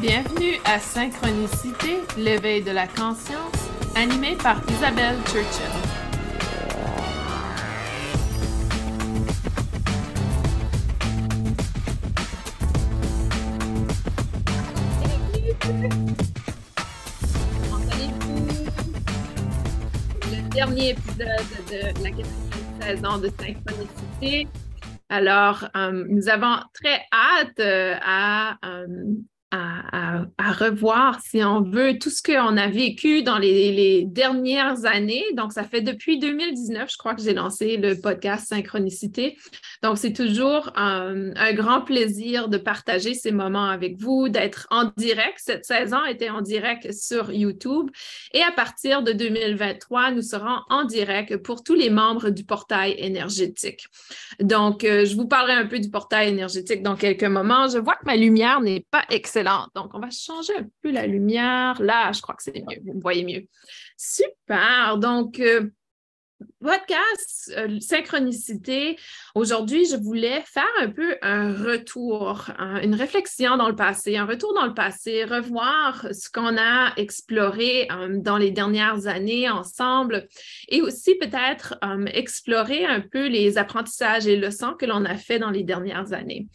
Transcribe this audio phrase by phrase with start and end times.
[0.00, 3.52] Bienvenue à Synchronicité, l'éveil de la conscience,
[3.96, 5.66] animé par Isabelle Churchill.
[20.30, 21.26] Le dernier épisode
[21.70, 24.46] de la quatrième saison de Synchronicité.
[25.08, 28.86] Alors, euh, nous avons très hâte euh, à euh,
[29.50, 35.24] à, revoir, si on veut, tout ce qu'on a vécu dans les, dernières années.
[35.34, 39.36] Donc, ça fait depuis 2019, je crois que j'ai lancé le podcast Synchronicité.
[39.82, 45.38] Donc, c'est toujours un, grand plaisir de partager ces moments avec vous, d'être en direct.
[45.38, 47.90] Cette saison était en direct sur YouTube.
[48.34, 52.94] Et à partir de 2023, nous serons en direct pour tous les membres du portail
[52.98, 53.86] énergétique.
[54.40, 57.68] Donc, euh, je vous parlerai un peu du portail énergétique dans quelques moments.
[57.68, 61.06] Je vois que ma lumière n'est pas excellente donc, on va changer un peu la
[61.06, 61.80] lumière.
[61.80, 62.80] Là, je crois que c'est mieux.
[62.84, 63.46] Vous me voyez mieux.
[63.96, 64.98] Super.
[64.98, 65.70] Donc, euh,
[66.60, 68.96] podcast euh, synchronicité.
[69.34, 72.46] Aujourd'hui, je voulais faire un peu un retour,
[72.82, 77.88] une réflexion dans le passé, un retour dans le passé, revoir ce qu'on a exploré
[77.90, 80.28] euh, dans les dernières années ensemble
[80.68, 85.50] et aussi peut-être explorer un peu les apprentissages et leçons que l'on a fait dans
[85.50, 86.46] les dernières années.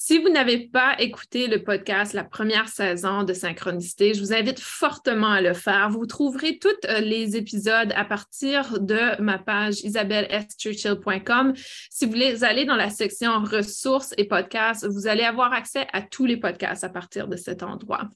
[0.00, 4.60] Si vous n'avez pas écouté le podcast, la première saison de Synchronicité, je vous invite
[4.60, 5.90] fortement à le faire.
[5.90, 11.52] Vous trouverez tous euh, les épisodes à partir de ma page isabelleschurchill.com.
[11.90, 16.00] Si vous voulez aller dans la section ressources et podcasts, vous allez avoir accès à
[16.00, 18.08] tous les podcasts à partir de cet endroit.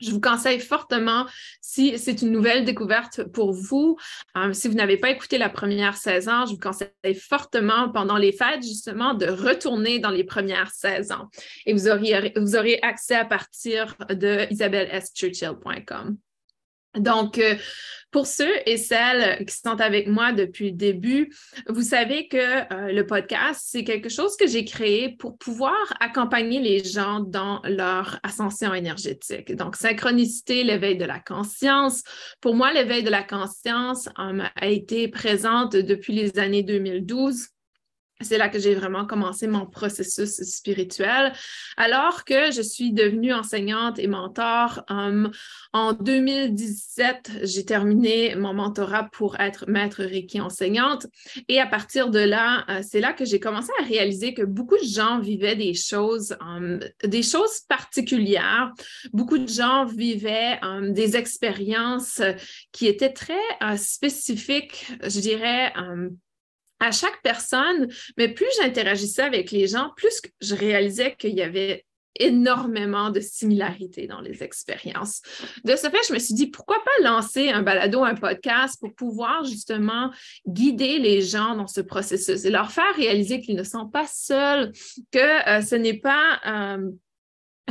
[0.00, 1.26] Je vous conseille fortement,
[1.60, 3.96] si c'est une nouvelle découverte pour vous,
[4.36, 8.32] euh, si vous n'avez pas écouté la première saison, je vous conseille fortement pendant les
[8.32, 11.28] fêtes, justement, de retourner dans les premières saisons.
[11.64, 16.18] Et vous aurez, vous aurez accès à partir de isabelleschurchill.com.
[16.96, 17.56] Donc, euh,
[18.10, 21.34] pour ceux et celles qui sont avec moi depuis le début,
[21.68, 26.60] vous savez que euh, le podcast, c'est quelque chose que j'ai créé pour pouvoir accompagner
[26.60, 29.54] les gens dans leur ascension énergétique.
[29.54, 32.02] Donc, synchronicité, l'éveil de la conscience.
[32.40, 37.48] Pour moi, l'éveil de la conscience euh, a été présente depuis les années 2012
[38.20, 41.32] c'est là que j'ai vraiment commencé mon processus spirituel.
[41.76, 45.30] Alors que je suis devenue enseignante et mentor, um,
[45.72, 51.06] en 2017, j'ai terminé mon mentorat pour être maître Reiki enseignante.
[51.48, 54.78] Et à partir de là, euh, c'est là que j'ai commencé à réaliser que beaucoup
[54.78, 58.72] de gens vivaient des choses, um, des choses particulières.
[59.12, 60.58] Beaucoup de gens vivaient
[60.90, 62.22] des expériences
[62.72, 65.72] qui étaient très euh, spécifiques, je dirais
[66.80, 71.84] à chaque personne, mais plus j'interagissais avec les gens, plus je réalisais qu'il y avait
[72.18, 75.22] énormément de similarités dans les expériences.
[75.64, 78.94] De ce fait, je me suis dit, pourquoi pas lancer un balado, un podcast pour
[78.94, 80.10] pouvoir justement
[80.46, 84.72] guider les gens dans ce processus et leur faire réaliser qu'ils ne sont pas seuls,
[85.12, 86.40] que euh, ce n'est pas...
[86.46, 86.90] Euh,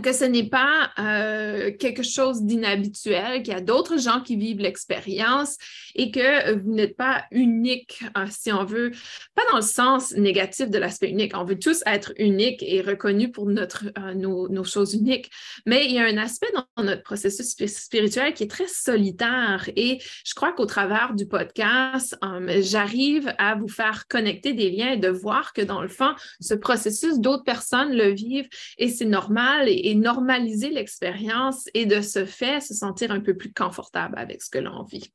[0.01, 4.59] que ce n'est pas euh, quelque chose d'inhabituel, qu'il y a d'autres gens qui vivent
[4.59, 5.57] l'expérience
[5.95, 8.91] et que vous n'êtes pas unique, euh, si on veut,
[9.35, 11.31] pas dans le sens négatif de l'aspect unique.
[11.35, 15.31] On veut tous être uniques et reconnus pour notre, euh, nos, choses uniques,
[15.65, 19.99] mais il y a un aspect dans notre processus spirituel qui est très solitaire et
[20.25, 22.17] je crois qu'au travers du podcast,
[22.61, 26.55] j'arrive à vous faire connecter des liens et de voir que dans le fond, ce
[26.55, 32.25] processus, d'autres personnes le vivent et c'est normal et, et normaliser l'expérience et de ce
[32.25, 35.13] fait se sentir un peu plus confortable avec ce que l'on vit.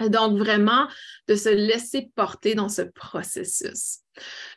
[0.00, 0.88] Donc, vraiment,
[1.28, 4.00] de se laisser porter dans ce processus.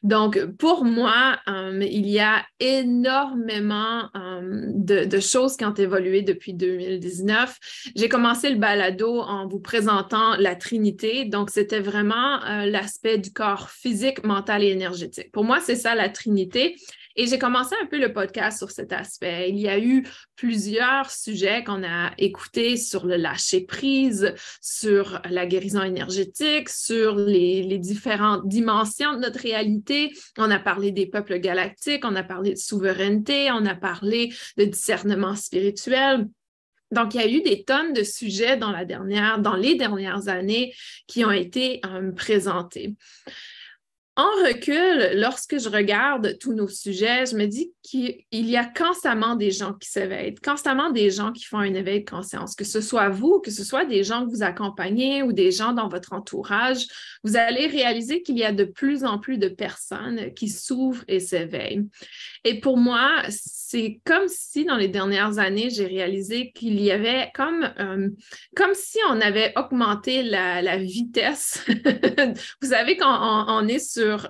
[0.01, 6.55] Donc, pour moi, euh, il y a énormément euh, de, choses qui ont évolué depuis
[6.55, 7.55] 2019.
[7.95, 11.25] J'ai commencé le balado en vous présentant la Trinité.
[11.25, 15.31] Donc, c'était vraiment euh, l'aspect du corps physique, mental et énergétique.
[15.31, 16.75] Pour moi, c'est ça la Trinité.
[17.19, 19.49] Et j'ai commencé un peu le podcast sur cet aspect.
[19.49, 25.81] Il y a eu plusieurs sujets qu'on a écoutés sur le lâcher-prise, sur la guérison
[25.81, 30.13] énergétique, sur les, différentes dimensions de notre réalité.
[30.37, 34.65] On a parlé des peuples galactiques, on a parlé de souveraineté, on a parlé de
[34.65, 36.27] discernement spirituel.
[36.91, 40.27] Donc, il y a eu des tonnes de sujets dans, la dernière, dans les dernières
[40.27, 40.73] années
[41.07, 42.95] qui ont été euh, présentés.
[44.17, 49.35] En recul, lorsque je regarde tous nos sujets, je me dis qu'il y a constamment
[49.35, 52.81] des gens qui s'éveillent, constamment des gens qui font un éveil de conscience, que ce
[52.81, 56.13] soit vous, que ce soit des gens que vous accompagnez ou des gens dans votre
[56.13, 56.87] entourage,
[57.23, 61.19] vous allez réaliser qu'il y a de plus en plus de personnes qui s'ouvrent et
[61.19, 61.85] s'éveillent.
[62.43, 63.21] Et pour moi,
[63.69, 68.09] c'est comme si dans les dernières années, j'ai réalisé qu'il y avait comme, euh,
[68.55, 71.65] comme si on avait augmenté la, vitesse.
[72.61, 74.29] Vous savez, quand on, est sur,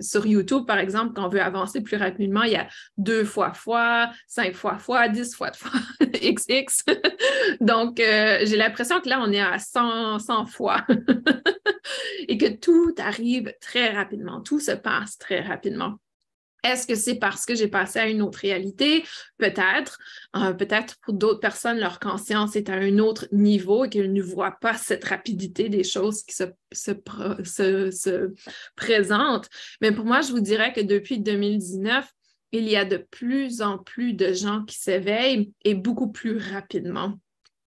[0.00, 3.54] sur YouTube, par exemple, quand on veut avancer plus rapidement, il y a deux fois
[3.54, 6.84] fois, cinq fois fois, dix fois fois, XX.
[7.60, 10.86] Donc, euh, j'ai l'impression que là, on est à 100, 100 fois
[12.28, 15.98] et que tout arrive très rapidement, tout se passe très rapidement.
[16.64, 19.04] Est-ce que c'est parce que j'ai passé à une autre réalité?
[19.38, 19.98] Peut-être.
[20.36, 24.22] Euh, peut-être pour d'autres personnes, leur conscience est à un autre niveau et qu'elles ne
[24.22, 28.32] voient pas cette rapidité des choses qui se, se,
[28.76, 29.48] présentent.
[29.80, 32.06] Mais pour moi, je vous dirais que depuis 2019,
[32.52, 37.18] il y a de plus en plus de gens qui s'éveillent et beaucoup plus rapidement.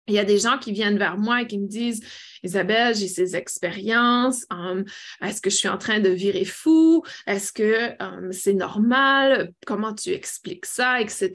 [0.06, 2.02] Il y a des gens qui viennent vers moi et qui me disent
[2.42, 4.44] Isabelle, j'ai ces expériences.
[4.50, 4.84] Hum,
[5.22, 7.02] est-ce que je suis en train de virer fou?
[7.26, 9.52] Est-ce que hum, c'est normal?
[9.66, 11.00] Comment tu expliques ça?
[11.00, 11.30] Etc.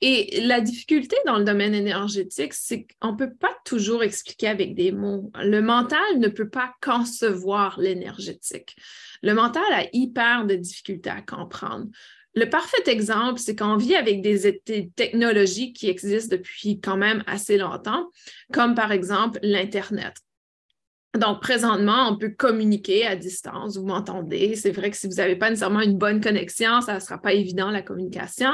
[0.00, 4.74] Et la difficulté dans le domaine énergétique, c'est qu'on ne peut pas toujours expliquer avec
[4.74, 5.30] des mots.
[5.36, 8.76] Le mental ne peut pas concevoir l'énergétique.
[9.22, 11.86] Le mental a hyper de difficultés à comprendre.
[12.36, 14.60] Le parfait exemple, c'est qu'on vit avec des,
[14.94, 18.10] technologies qui existent depuis quand même assez longtemps,
[18.52, 20.14] comme par exemple l'Internet.
[21.16, 23.78] Donc, présentement, on peut communiquer à distance.
[23.78, 24.54] Vous m'entendez.
[24.54, 27.32] C'est vrai que si vous n'avez pas nécessairement une bonne connexion, ça ne sera pas
[27.32, 28.50] évident la communication.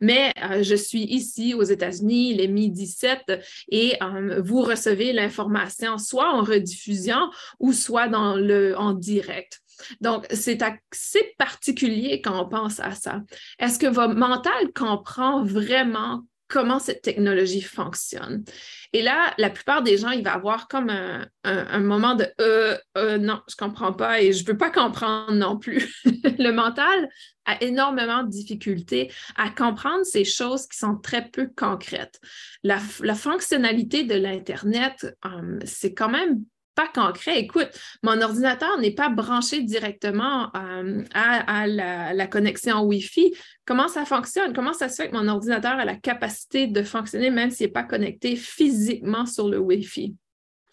[0.00, 3.40] Mais euh, je suis ici aux États-Unis, les midi 17,
[3.70, 9.63] et euh, vous recevez l'information soit en rediffusion ou soit dans le, en direct.
[10.00, 13.22] Donc, c'est assez particulier quand on pense à ça.
[13.58, 18.44] Est-ce que votre mental comprend vraiment comment cette technologie fonctionne?
[18.92, 23.18] Et là, la plupart des gens, il va avoir comme un, moment de euh, euh,
[23.18, 25.92] non, je ne comprends pas et je ne veux pas comprendre non plus.
[26.04, 27.08] le mental
[27.44, 32.20] a énormément de difficultés à comprendre ces choses qui sont très peu concrètes.
[32.62, 36.44] La, fonctionnalité de l'Internet, euh, c'est quand même
[36.74, 37.38] pas concret.
[37.38, 37.68] Écoute,
[38.02, 43.34] mon ordinateur n'est pas branché directement euh, à, la, connexion Wi-Fi.
[43.64, 44.52] Comment ça fonctionne?
[44.52, 47.72] Comment ça se fait que mon ordinateur a la capacité de fonctionner même s'il n'est
[47.72, 50.14] pas connecté physiquement sur le Wi-Fi?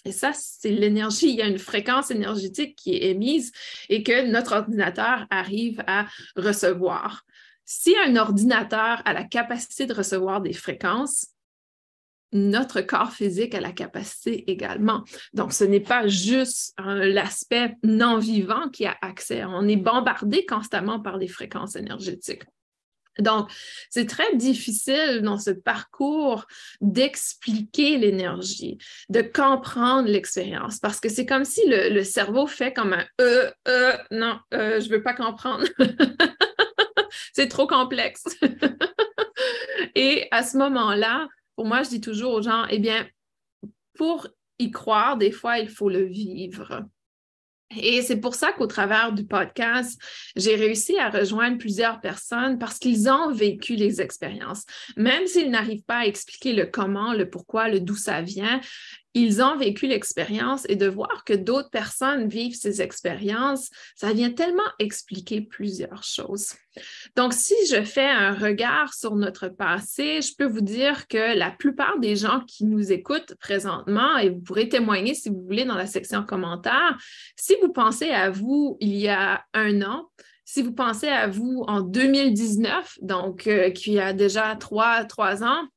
[0.03, 1.29] Et ça, c'est l'énergie.
[1.29, 3.51] Il y a une fréquence énergétique qui est émise
[3.87, 7.23] et que notre ordinateur arrive à recevoir.
[7.65, 11.27] Si un ordinateur a la capacité de recevoir des fréquences,
[12.33, 15.03] notre corps physique a la capacité également.
[15.33, 19.43] Donc, ce n'est pas juste l'aspect non vivant qui a accès.
[19.43, 22.43] On est bombardé constamment par les fréquences énergétiques.
[23.19, 23.51] Donc,
[23.89, 26.45] c'est très difficile dans ce parcours
[26.79, 28.77] d'expliquer l'énergie,
[29.09, 33.97] de comprendre l'expérience, parce que c'est comme si le, cerveau fait comme un euh, euh,
[34.11, 35.65] non, euh, je ne veux pas comprendre.
[37.33, 38.23] c'est trop complexe.
[39.95, 41.27] Et à ce moment-là,
[41.61, 43.07] pour moi, je dis toujours aux gens, eh bien,
[43.93, 44.27] pour
[44.57, 46.87] y croire, des fois, il faut le vivre.
[47.79, 50.01] Et c'est pour ça qu'au travers du podcast,
[50.35, 54.65] j'ai réussi à rejoindre plusieurs personnes parce qu'ils ont vécu les expériences.
[54.97, 58.59] Même s'ils n'arrivent pas à expliquer le comment, le pourquoi, le d'où ça vient,
[59.13, 64.31] ils ont vécu l'expérience et de voir que d'autres personnes vivent ces expériences, ça vient
[64.31, 66.53] tellement expliquer plusieurs choses.
[67.15, 71.51] Donc, si je fais un regard sur notre passé, je peux vous dire que la
[71.51, 75.75] plupart des gens qui nous écoutent présentement, et vous pourrez témoigner si vous voulez dans
[75.75, 76.97] la section commentaires,
[77.35, 80.09] si vous pensez à vous il y a un an,
[80.45, 85.67] si vous pensez à vous en 2019, donc euh, qui a déjà trois, trois ans,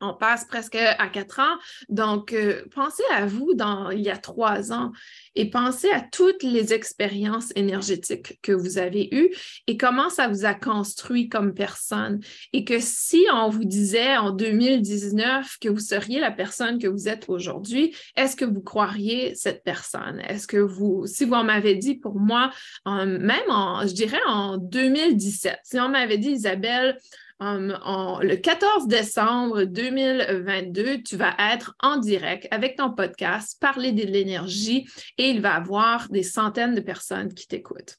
[0.00, 1.56] on passe presque à quatre ans.
[1.88, 4.92] Donc, euh, pensez à vous dans il y a trois ans
[5.34, 9.30] et pensez à toutes les expériences énergétiques que vous avez eues
[9.66, 12.20] et comment ça vous a construit comme personne.
[12.52, 17.08] Et que si on vous disait en 2019 que vous seriez la personne que vous
[17.08, 20.20] êtes aujourd'hui, est-ce que vous croiriez cette personne?
[20.28, 22.50] Est-ce que vous, si vous m'avez dit pour moi,
[22.86, 26.98] même en, je dirais en 2017, si on m'avait dit, Isabelle,
[27.40, 34.86] le 14 décembre 2022, tu vas être en direct avec ton podcast, parler de l'énergie
[35.18, 37.98] et il va y avoir des centaines de personnes qui t'écoutent.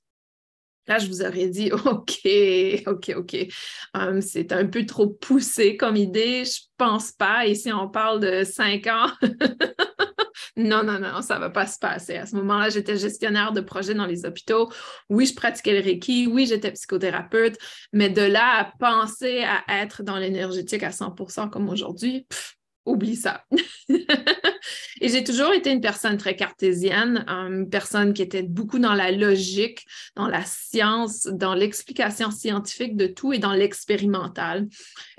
[0.87, 2.27] Là, je vous aurais dit, OK,
[2.87, 3.37] OK, OK.
[4.21, 6.45] c'est un peu trop poussé comme idée.
[6.45, 7.45] Je pense pas.
[7.45, 9.09] Ici, on parle de cinq ans.
[10.57, 12.15] Non, non, non, ça ne va pas se passer.
[12.15, 14.71] À ce moment-là, j'étais gestionnaire de projets dans les hôpitaux.
[15.07, 16.25] Oui, je pratiquais le Reiki.
[16.25, 17.57] Oui, j'étais psychothérapeute.
[17.93, 22.25] Mais de là à penser à être dans l'énergétique à 100% comme aujourd'hui,
[22.87, 23.43] oublie ça.
[23.89, 29.11] et j'ai toujours été une personne très cartésienne, une personne qui était beaucoup dans la
[29.11, 29.85] logique,
[30.15, 34.67] dans la science, dans l'explication scientifique de tout et dans l'expérimental.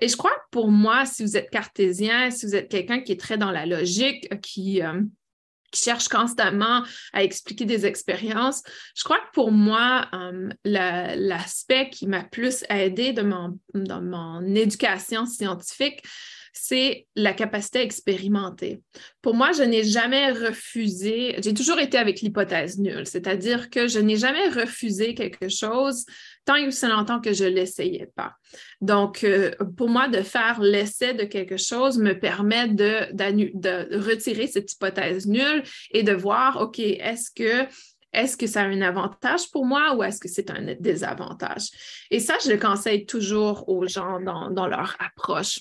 [0.01, 3.13] Et je crois que pour moi, si vous êtes cartésien, si vous êtes quelqu'un qui
[3.13, 4.83] est très dans la logique, qui...
[4.83, 5.01] Euh,
[5.71, 6.83] qui cherche constamment
[7.13, 8.63] à expliquer des expériences.
[8.95, 16.03] Je crois que pour moi, euh, l'aspect qui m'a plus aidé dans mon éducation scientifique,
[16.53, 18.81] c'est la capacité à expérimenter.
[19.23, 23.99] Pour moi, je n'ai jamais refusé, j'ai toujours été avec l'hypothèse nulle, c'est-à-dire que je
[23.99, 26.05] n'ai jamais refusé quelque chose
[26.45, 28.33] tant et aussi longtemps que je ne l'essayais pas.
[28.81, 34.73] Donc, euh, pour moi, de faire l'essai de quelque chose me permet de, retirer cette
[34.73, 37.69] hypothèse nulle et de voir, OK, est-ce que
[38.15, 41.69] est-ce ça a un avantage pour moi ou est-ce que c'est un désavantage?
[42.11, 45.61] Et ça, je le conseille toujours aux gens dans leur approche.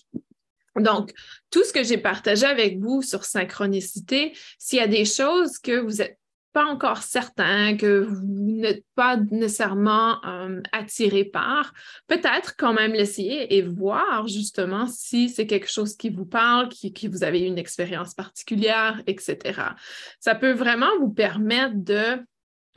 [0.79, 1.11] Donc,
[1.49, 5.79] tout ce que j'ai partagé avec vous sur synchronicité, s'il y a des choses que
[5.79, 6.17] vous n'êtes
[6.53, 11.71] pas encore certain, que vous n'êtes pas nécessairement euh, attiré par,
[12.07, 16.93] peut-être quand même l'essayer et voir justement si c'est quelque chose qui vous parle, qui,
[16.93, 19.61] qui vous avez une expérience particulière, etc.
[20.19, 22.23] Ça peut vraiment vous permettre de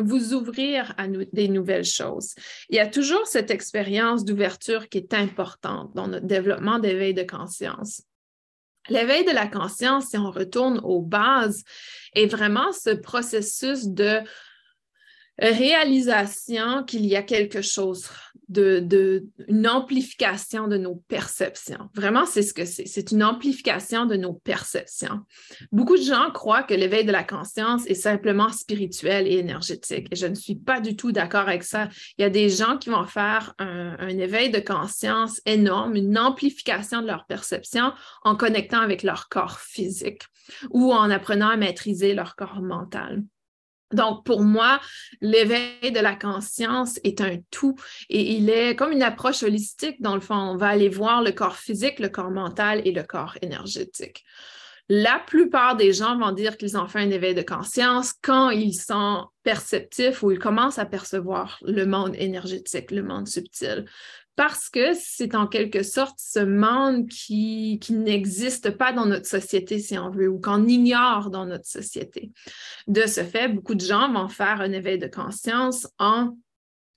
[0.03, 2.35] vous ouvrir à des nouvelles choses.
[2.69, 7.23] Il y a toujours cette expérience d'ouverture qui est importante dans notre développement d'éveil de
[7.23, 8.03] conscience.
[8.89, 11.65] L'éveil de la conscience, si on retourne aux bases,
[12.15, 14.21] est vraiment ce processus de
[15.41, 18.09] réalisation qu'il y a quelque chose
[18.51, 21.89] de, une amplification de nos perceptions.
[21.95, 22.87] Vraiment, c'est ce que c'est.
[22.87, 25.21] C'est une amplification de nos perceptions.
[25.71, 30.09] Beaucoup de gens croient que l'éveil de la conscience est simplement spirituel et énergétique.
[30.11, 31.89] Et je ne suis pas du tout d'accord avec ça.
[32.19, 36.19] Il y a des gens qui vont faire un, un éveil de conscience énorme, une
[36.19, 37.93] amplification de leur perception
[38.25, 40.23] en connectant avec leur corps physique
[40.71, 43.23] ou en apprenant à maîtriser leur corps mental.
[43.93, 44.81] Donc, pour moi,
[45.21, 47.75] l'éveil de la conscience est un tout
[48.09, 50.01] et il est comme une approche holistique.
[50.01, 53.03] Dans le fond, on va aller voir le corps physique, le corps mental et le
[53.03, 54.25] corps énergétique.
[54.93, 58.75] La plupart des gens vont dire qu'ils ont fait un éveil de conscience quand ils
[58.75, 63.85] sont perceptifs ou ils commencent à percevoir le monde énergétique, le monde subtil
[64.41, 69.99] parce que c'est en quelque sorte ce monde qui, n'existe pas dans notre société, si
[69.99, 72.33] on veut, ou qu'on ignore dans notre société.
[72.87, 76.39] De ce fait, beaucoup de gens vont faire un éveil de conscience en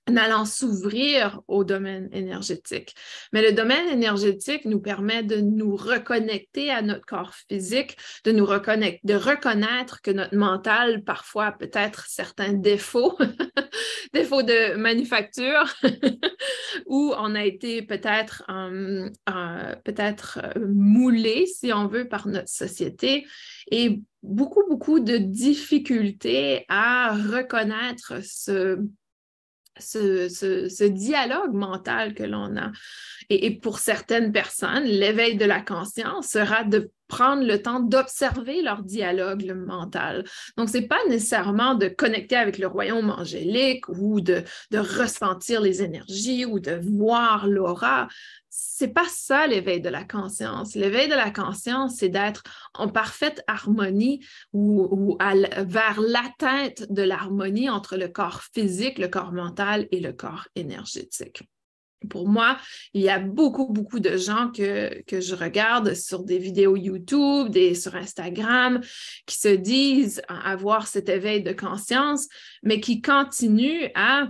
[0.08, 2.94] en allant s'ouvrir au domaine énergétique.
[3.32, 8.44] Mais le domaine énergétique nous permet de nous reconnecter à notre corps physique, de nous
[8.44, 13.16] reconnecter, de reconnaître que notre mental parfois peut-être certains défauts,
[14.12, 15.74] défauts de manufacture,
[16.86, 22.48] où on a été peut-être euh, euh, peut-être euh, moulé, si on veut, par notre
[22.48, 23.26] société
[23.70, 28.14] et beaucoup, beaucoup de difficultés à reconnaître
[29.78, 32.72] ce ce, dialogue mental que l'on a.
[33.30, 38.60] Et, et, pour certaines personnes, l'éveil de la conscience sera de prendre le temps d'observer
[38.60, 40.24] leur dialogue mental.
[40.56, 44.42] Donc, ce n'est pas nécessairement de connecter avec le royaume angélique ou de,
[44.74, 48.08] ressentir les énergies ou de voir l'aura.
[48.50, 50.74] C'est pas ça l'éveil de la conscience.
[50.74, 52.42] L'éveil de la conscience, c'est d'être
[52.74, 59.86] en parfaite harmonie ou vers l'atteinte de l'harmonie entre le corps physique, le corps mental
[59.92, 61.44] et le corps énergétique
[62.08, 62.58] pour moi,
[62.92, 67.94] il y a beaucoup, beaucoup de gens que, je regarde sur des vidéos YouTube, sur
[67.94, 68.80] Instagram,
[69.26, 72.28] qui se disent avoir cet éveil de conscience,
[72.62, 74.28] mais qui continuent à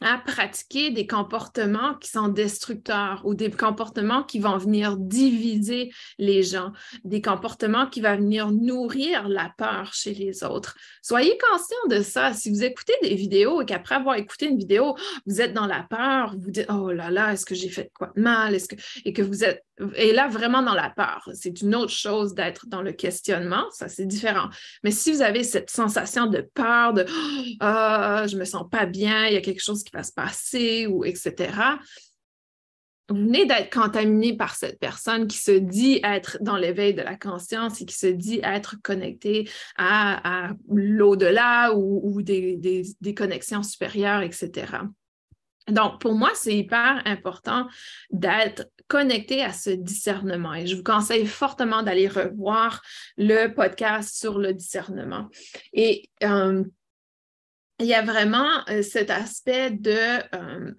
[0.00, 6.42] à pratiquer des comportements qui sont destructeurs ou des comportements qui vont venir diviser les
[6.42, 6.72] gens,
[7.04, 10.76] des comportements qui vont venir nourrir la peur chez les autres.
[11.02, 12.32] Soyez conscient de ça.
[12.32, 14.96] Si vous écoutez des vidéos et qu'après avoir écouté une vidéo,
[15.26, 18.12] vous êtes dans la peur, vous dites Oh là là, est-ce que j'ai fait quoi
[18.16, 18.54] de mal?
[18.54, 18.76] Est-ce que...
[19.04, 19.62] Et que vous êtes
[19.96, 21.28] et là vraiment dans la peur.
[21.34, 24.48] C'est une autre chose d'être dans le questionnement, ça c'est différent.
[24.84, 27.06] Mais si vous avez cette sensation de peur, de
[27.60, 30.86] ah, je me sens pas bien, il y a quelque chose qui va se passer
[30.86, 31.52] ou etc.
[33.08, 37.16] Vous venez d'être contaminé par cette personne qui se dit être dans l'éveil de la
[37.16, 44.66] conscience et qui se dit être connecté à, l'au-delà ou, des connexions supérieures, etc.
[45.68, 47.68] Donc, pour moi, c'est hyper important
[48.10, 52.82] d'être connecté à ce discernement et je vous conseille fortement d'aller revoir
[53.16, 55.28] le podcast sur le discernement.
[55.72, 56.64] Et euh,
[57.78, 60.18] il y a vraiment euh, cet aspect de...
[60.34, 60.72] Euh,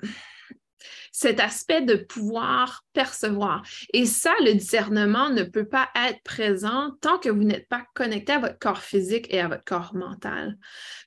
[1.16, 3.64] cet aspect de pouvoir percevoir.
[3.94, 8.34] Et ça, le discernement ne peut pas être présent tant que vous n'êtes pas connecté
[8.34, 10.58] à votre corps physique et à votre corps mental.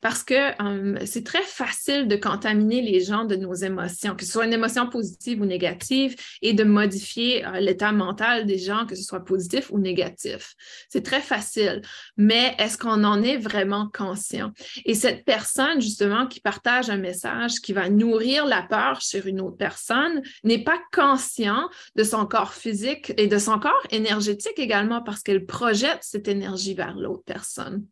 [0.02, 4.32] Parce que hum, c'est très facile de contaminer les gens de nos émotions, que ce
[4.32, 8.94] soit une émotion positive ou négative, et de modifier euh, l'état mental des gens, que
[8.94, 10.54] ce soit positif ou négatif.
[10.88, 11.82] C'est très facile.
[12.16, 14.52] Mais est-ce qu'on en est vraiment conscient?
[14.84, 19.40] Et cette personne, justement, qui partage un message qui va nourrir la peur sur une
[19.40, 25.02] autre personne, n'est pas conscient de son corps physique et de son corps énergétique également
[25.02, 27.86] parce qu'elle projette cette énergie vers l'autre personne.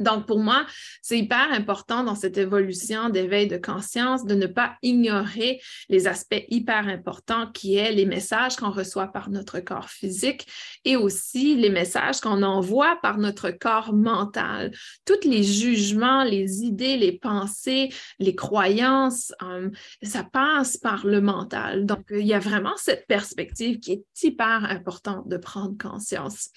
[0.00, 0.66] Donc, pour moi,
[1.02, 6.44] c'est hyper important dans cette évolution d'éveil de conscience de ne pas ignorer les aspects
[6.48, 10.46] hyper importants qui est les messages qu'on reçoit par notre corps physique
[10.84, 14.72] et aussi les messages qu'on envoie par notre corps mental.
[15.04, 19.70] Tous les jugements, les idées, les pensées, les croyances, euh,
[20.02, 21.86] ça passe par le mental.
[21.86, 26.50] Donc, il y a vraiment cette perspective qui est hyper importante de prendre conscience.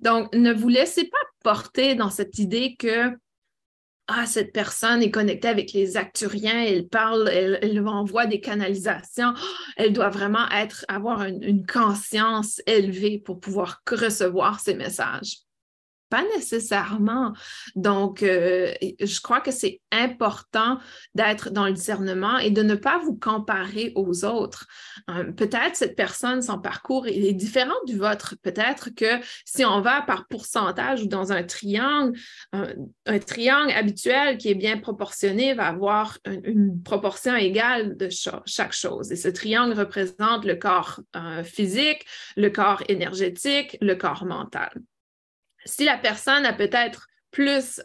[0.00, 3.16] Donc, ne vous laissez pas porter dans cette idée que
[4.08, 9.32] ah, cette personne est connectée avec les acturiens, elle parle, elle, elle envoie des canalisations,
[9.76, 10.46] elle doit vraiment
[10.88, 15.38] avoir une conscience élevée pour pouvoir recevoir ces messages.
[16.12, 17.32] Pas nécessairement.
[17.74, 20.78] Donc, euh, je crois que c'est important
[21.14, 24.66] d'être dans le discernement et de ne pas vous comparer aux autres.
[25.08, 28.34] Euh, peut-être cette personne, son parcours est différent du vôtre.
[28.42, 32.18] Peut-être que si on va par pourcentage ou dans un triangle,
[32.52, 38.10] un, triangle habituel qui est bien proportionné va avoir une, proportion égale de
[38.44, 39.10] chaque chose.
[39.12, 42.04] Et ce triangle représente le corps euh, physique,
[42.36, 44.72] le corps énergétique, le corps mental
[45.64, 47.80] si la personne a peut-être plus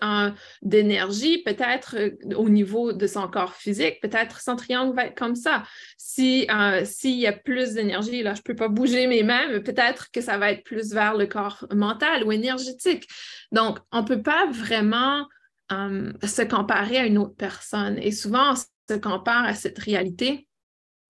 [0.61, 5.35] d'énergie, peut-être euh, au niveau de son corps physique, peut-être son triangle va être comme
[5.35, 5.63] ça.
[5.97, 9.59] Si euh, s'il y a plus d'énergie, là, je ne peux pas bouger mes mains,
[9.61, 13.07] peut-être que ça va être plus vers le corps mental ou énergétique.
[13.51, 15.25] Donc, on ne peut pas vraiment
[15.71, 17.97] euh, se comparer à une autre personne.
[17.99, 20.46] Et souvent, on se compare à cette réalité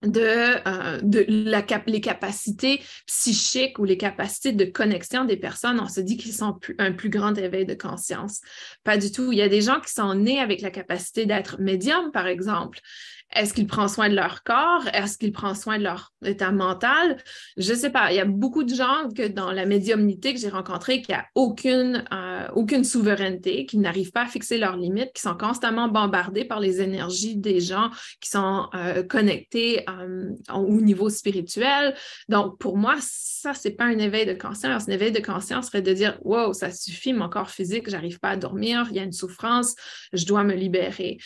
[0.02, 5.88] de, euh, de la les capacités psychiques ou les capacités de connexion des personnes, on
[5.88, 8.40] se dit qu'ils sont un plus grand éveil de conscience.
[8.84, 9.32] Pas du tout.
[9.32, 12.80] Il y a des gens qui sont nés avec la capacité d'être médium, par exemple.
[13.34, 14.84] Est-ce qu'ils prennent soin de leur corps?
[14.94, 17.18] Est-ce qu'ils prennent soin de leur état mental?
[17.58, 18.10] Je ne sais pas.
[18.10, 21.18] Il y a beaucoup de gens que dans la médiumnité que j'ai rencontrés qui n'ont
[21.34, 26.46] aucune, euh, aucune souveraineté, qui n'arrivent pas à fixer leurs limites, qui sont constamment bombardés
[26.46, 31.94] par les énergies des gens qui sont euh, connectés euh, au niveau spirituel.
[32.28, 34.88] Donc, pour moi, ça, ce n'est pas un éveil de conscience.
[34.88, 38.30] Un éveil de conscience serait de dire Wow, ça suffit, mon corps physique, j'arrive pas
[38.30, 39.74] à dormir, il y a une souffrance,
[40.14, 41.18] je dois me libérer.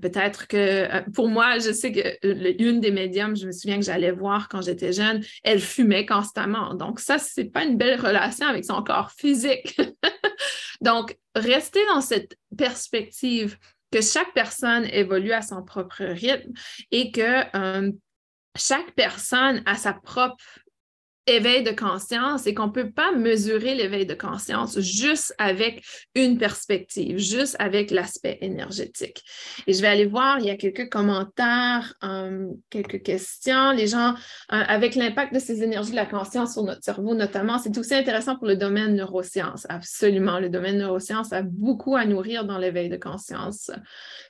[0.00, 4.48] Peut-être que pour moi, je sais qu'une des médiums, je me souviens que j'allais voir
[4.48, 6.74] quand j'étais jeune, elle fumait constamment.
[6.74, 9.80] Donc, ça, ce n'est pas une belle relation avec son corps physique.
[10.80, 13.56] Donc, rester dans cette perspective
[13.90, 16.52] que chaque personne évolue à son propre rythme
[16.90, 17.92] et que euh,
[18.56, 20.44] chaque personne a sa propre
[21.26, 25.82] éveil de conscience et qu'on ne peut pas mesurer l'éveil de conscience juste avec
[26.14, 29.22] une perspective, juste avec l'aspect énergétique.
[29.66, 33.72] Et je vais aller voir, il y a quelques commentaires, euh, quelques questions.
[33.72, 34.14] Les gens, euh,
[34.48, 38.36] avec l'impact de ces énergies de la conscience sur notre cerveau notamment, c'est aussi intéressant
[38.36, 39.66] pour le domaine neurosciences.
[39.68, 43.70] Absolument, le domaine neurosciences a beaucoup à nourrir dans l'éveil de conscience.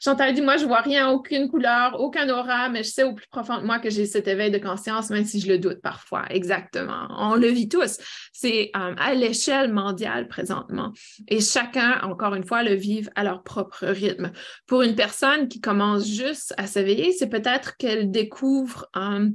[0.00, 3.26] Chantal dit, moi, je vois rien, aucune couleur, aucun aura, mais je sais au plus
[3.28, 6.24] profond de moi que j'ai cet éveil de conscience, même si je le doute parfois.
[6.30, 6.83] Exactement.
[6.90, 7.98] On le vit tous.
[8.32, 10.92] C'est euh, à l'échelle mondiale présentement.
[11.28, 14.32] Et chacun, encore une fois, le vit à leur propre rythme.
[14.66, 19.30] Pour une personne qui commence juste à s'éveiller, c'est peut-être qu'elle découvre un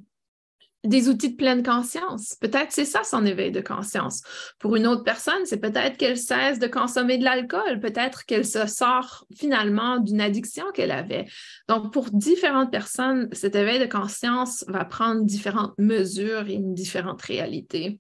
[0.84, 2.36] des outils de pleine conscience.
[2.40, 4.22] Peut-être c'est ça son éveil de conscience.
[4.60, 8.66] Pour une autre personne, c'est peut-être qu'elle cesse de consommer de l'alcool, peut-être qu'elle se
[8.66, 11.26] sort finalement d'une addiction qu'elle avait.
[11.68, 17.22] Donc, pour différentes personnes, cet éveil de conscience va prendre différentes mesures et une différente
[17.22, 18.00] réalité.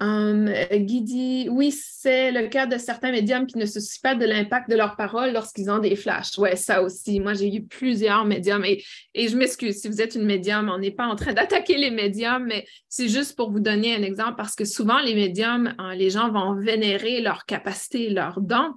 [0.00, 4.14] Um, Guy dit Oui, c'est le cas de certains médiums qui ne se soucient pas
[4.14, 6.36] de l'impact de leurs paroles lorsqu'ils ont des flashs.
[6.38, 7.20] Oui, ça aussi.
[7.20, 8.82] Moi, j'ai eu plusieurs médiums et,
[9.14, 11.90] et je m'excuse si vous êtes une médium, on n'est pas en train d'attaquer les
[11.90, 15.94] médiums, mais c'est juste pour vous donner un exemple parce que souvent, les médiums, hein,
[15.94, 18.74] les gens vont vénérer leur capacité, leurs dons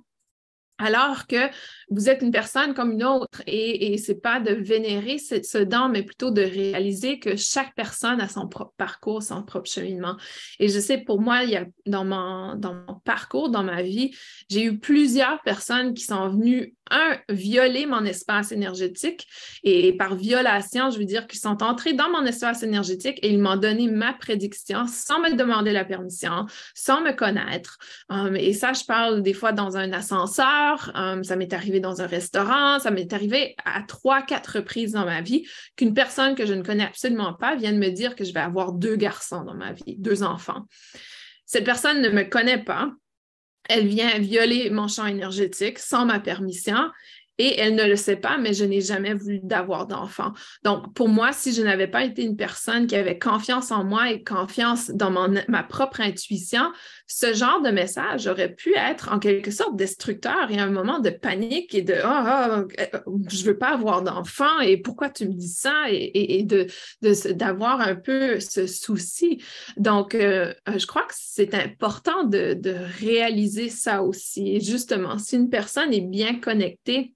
[0.78, 1.50] alors que
[1.90, 5.58] vous êtes une personne comme une autre et, et c'est pas de vénérer ce, ce,
[5.58, 10.18] don, mais plutôt de réaliser que chaque personne a son propre parcours, son propre cheminement.
[10.60, 13.82] Et je sais, pour moi, il y a, dans, mon, dans mon parcours, dans ma
[13.84, 14.12] vie,
[14.50, 19.28] j'ai eu plusieurs personnes qui sont venues, un, violer mon espace énergétique.
[19.64, 23.40] Et par violation, je veux dire qu'ils sont entrés dans mon espace énergétique et ils
[23.40, 26.46] m'ont donné ma prédiction sans me demander la permission,
[26.76, 27.78] sans me connaître.
[28.10, 32.02] Um, et ça, je parle des fois dans un ascenseur, um, ça m'est arrivé dans
[32.02, 36.46] un restaurant, ça m'est arrivé à trois, quatre reprises dans ma vie qu'une personne que
[36.46, 39.56] je ne connais absolument pas vienne me dire que je vais avoir deux garçons dans
[39.56, 40.64] ma vie, deux enfants.
[41.46, 42.92] Cette personne ne me connaît pas,
[43.70, 46.90] elle vient violer mon champ énergétique sans ma permission
[47.38, 50.34] et elle ne le sait pas, mais je n'ai jamais voulu d'avoir d'enfant.
[50.64, 54.12] Donc, pour moi, si je n'avais pas été une personne qui avait confiance en moi
[54.12, 55.12] et confiance dans
[55.48, 56.72] ma propre intuition,
[57.06, 61.10] ce genre de message aurait pu être en quelque sorte destructeur et un moment de
[61.10, 62.68] panique et de oh,
[63.06, 66.68] oh, je veux pas avoir d'enfant et pourquoi tu me dis ça et, de,
[67.34, 69.42] d'avoir un peu ce souci.
[69.78, 74.60] Donc, euh, je crois que c'est important de, de réaliser ça aussi.
[74.60, 77.14] justement, si une personne est bien connectée,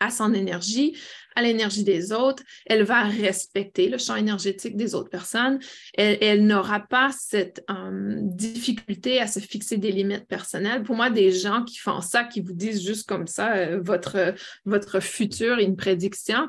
[0.00, 0.96] à son énergie,
[1.36, 5.58] à l'énergie des autres, elle va respecter le champ énergétique des autres personnes,
[5.94, 10.82] elle, n'aura pas cette euh, difficulté à se fixer des limites personnelles.
[10.82, 14.34] Pour moi, des gens qui font ça, qui vous disent juste comme ça, euh, votre,
[14.64, 16.48] votre futur une prédiction,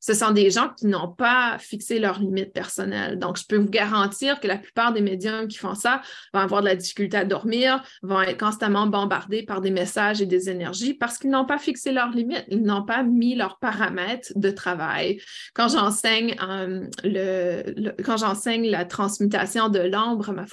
[0.00, 3.18] ce sont des gens qui n'ont pas fixé leurs limites personnelles.
[3.18, 6.62] Donc, je peux vous garantir que la plupart des médiums qui font ça vont avoir
[6.62, 10.94] de la difficulté à dormir, vont être constamment bombardés par des messages et des énergies
[10.94, 15.20] parce qu'ils n'ont pas fixé leurs limites, ils n'ont pas mis leurs paramètres de travail.
[15.54, 16.86] Quand j'enseigne euh,
[18.04, 20.44] quand j'enseigne la transmutation de l'ombre, ma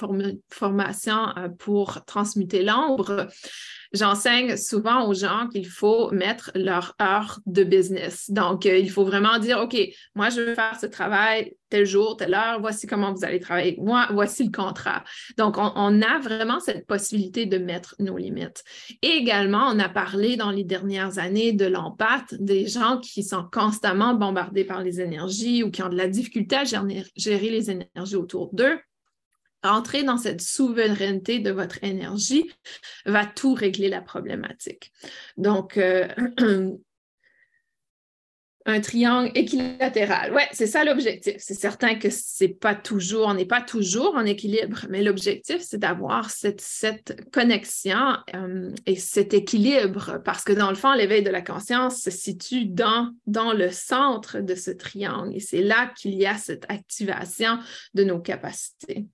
[0.50, 3.28] formation euh, pour transmuter l'ombre,
[3.94, 8.30] j'enseigne souvent aux gens qu'il faut mettre leur heure de business.
[8.30, 9.76] Donc, euh, il faut vraiment dire, OK,
[10.14, 13.72] moi, je veux faire ce travail tel jour, telle heure, voici comment vous allez travailler
[13.72, 15.02] avec moi, voici le contrat.
[15.38, 18.62] Donc, on, a vraiment cette possibilité de mettre nos limites.
[19.02, 23.48] Et également, on a parlé dans les dernières années de l'empathie, des gens qui sont
[23.50, 28.16] constamment bombardés par les énergies ou qui ont de la difficulté à gérer les énergies
[28.16, 28.78] autour d'eux
[29.64, 32.50] entrer dans cette souveraineté de votre énergie
[33.06, 34.92] va tout régler la problématique.
[35.36, 36.08] Donc, euh,
[38.66, 40.32] un triangle équilatéral.
[40.32, 41.34] Ouais, c'est ça l'objectif.
[41.38, 45.78] C'est certain que c'est pas toujours, on n'est pas toujours en équilibre, mais l'objectif, c'est
[45.78, 46.64] d'avoir cette,
[47.30, 52.10] connexion euh, et cet équilibre parce que dans le fond, l'éveil de la conscience se
[52.10, 57.58] situe dans le centre de ce triangle et c'est là qu'il y a cette activation
[57.92, 59.06] de nos capacités.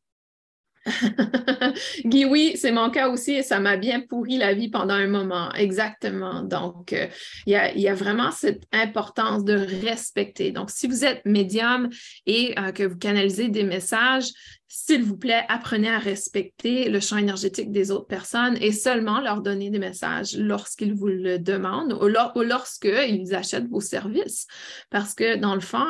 [2.04, 5.06] Guy, oui, c'est mon cas aussi et ça m'a bien pourri la vie pendant un
[5.06, 5.52] moment.
[5.52, 6.42] Exactement.
[6.42, 7.06] Donc, euh,
[7.46, 10.52] il y, a, vraiment cette importance de respecter.
[10.52, 11.88] Donc, si vous êtes médium
[12.26, 14.30] et euh, que vous canalisez des messages,
[14.72, 19.42] s'il vous plaît, apprenez à respecter le champ énergétique des autres personnes et seulement leur
[19.42, 24.46] donner des messages lorsqu'ils vous le demandent ou, lorsqu'ils achètent vos services.
[24.88, 25.84] Parce que dans le fond,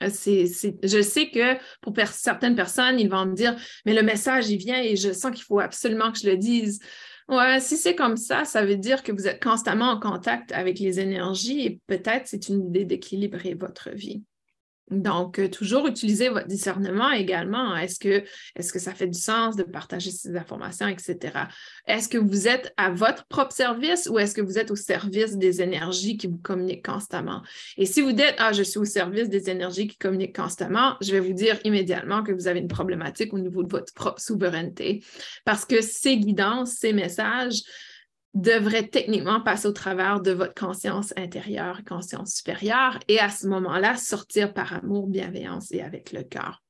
[0.00, 4.80] je sais que pour certaines personnes, ils vont me dire, mais le message, il vient
[4.80, 6.80] et je sens qu'il faut absolument que je le dise.
[7.28, 10.78] Ouais, si c'est comme ça, ça veut dire que vous êtes constamment en contact avec
[10.78, 14.22] les énergies et peut-être c'est une idée d'équilibrer votre vie.
[14.90, 17.76] Donc, euh, toujours utiliser votre discernement également.
[17.76, 18.24] Est-ce que,
[18.56, 21.18] est que ça fait du sens de partager ces informations, etc.
[21.86, 25.36] Est-ce que vous êtes à votre propre service ou est-ce que vous êtes au service
[25.36, 27.42] des énergies qui vous communiquent constamment?
[27.76, 31.12] Et si vous dites, ah, je suis au service des énergies qui communiquent constamment, je
[31.12, 35.04] vais vous dire immédiatement que vous avez une problématique au niveau de votre propre souveraineté
[35.44, 37.62] parce que ces guidances, ces messages,
[38.34, 43.96] devrait techniquement passer au travers de votre conscience intérieure, conscience supérieure, et à ce moment-là,
[43.96, 46.62] sortir par amour, bienveillance et avec le cœur.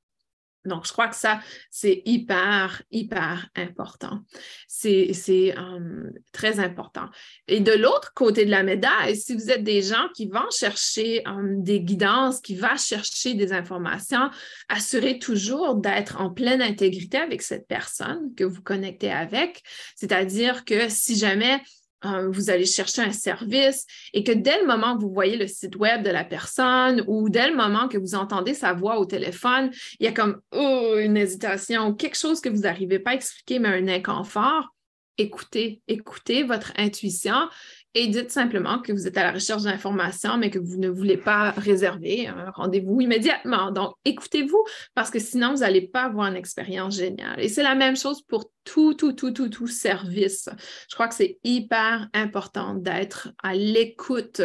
[0.69, 4.21] Donc, je crois que ça, c'est hyper, hyper important.
[4.67, 5.13] C'est
[5.57, 7.07] euh, très important.
[7.49, 11.27] Et de l'autre côté de la médaille, si vous êtes des gens qui vont chercher
[11.27, 14.31] euh, des guidances, qui vont chercher des informations,
[14.69, 19.63] assurez toujours d'être en pleine intégrité avec cette personne que vous connectez avec.
[19.97, 21.61] C'est-à-dire que si jamais
[22.05, 25.47] euh, vous allez chercher un service et que dès le moment que vous voyez le
[25.47, 29.05] site web de la personne ou dès le moment que vous entendez sa voix au
[29.05, 33.11] téléphone, il y a comme oh, une hésitation ou quelque chose que vous n'arrivez pas
[33.11, 34.75] à expliquer, mais un inconfort,
[35.19, 37.49] écoutez, écoutez votre intuition
[37.95, 41.17] et dites simplement que vous êtes à la recherche d'informations, mais que vous ne voulez
[41.17, 43.71] pas réserver un rendez-vous immédiatement.
[43.71, 44.63] Donc, écoutez-vous
[44.95, 47.41] parce que sinon, vous n'allez pas avoir une expérience géniale.
[47.41, 50.49] Et c'est la même chose pour tout, tout, tout, tout, tout service.
[50.89, 54.43] Je crois que c'est hyper important d'être à l'écoute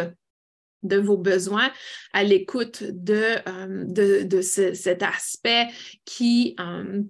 [0.84, 1.70] de vos besoins,
[2.12, 5.68] à l'écoute de, euh, cet aspect
[6.04, 7.02] qui, euh,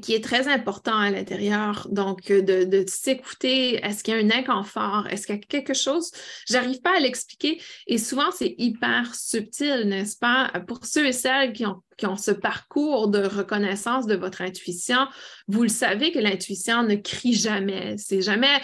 [0.00, 1.86] qui est très important à l'intérieur.
[1.90, 5.06] Donc, euh, de, s'écouter, est-ce qu'il y a un inconfort?
[5.10, 6.10] Est-ce qu'il y a quelque chose?
[6.48, 10.50] J'arrive pas à l'expliquer et souvent, c'est hyper subtil, n'est-ce pas?
[10.66, 11.82] Pour ceux et celles qui ont,
[12.16, 15.06] ce parcours de reconnaissance de votre intuition,
[15.46, 17.96] vous le savez que l'intuition ne crie jamais.
[17.98, 18.60] C'est jamais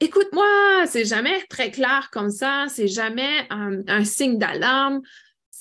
[0.00, 5.00] écoute-moi, c'est jamais très clair comme ça, c'est jamais euh, un signe d'alarme.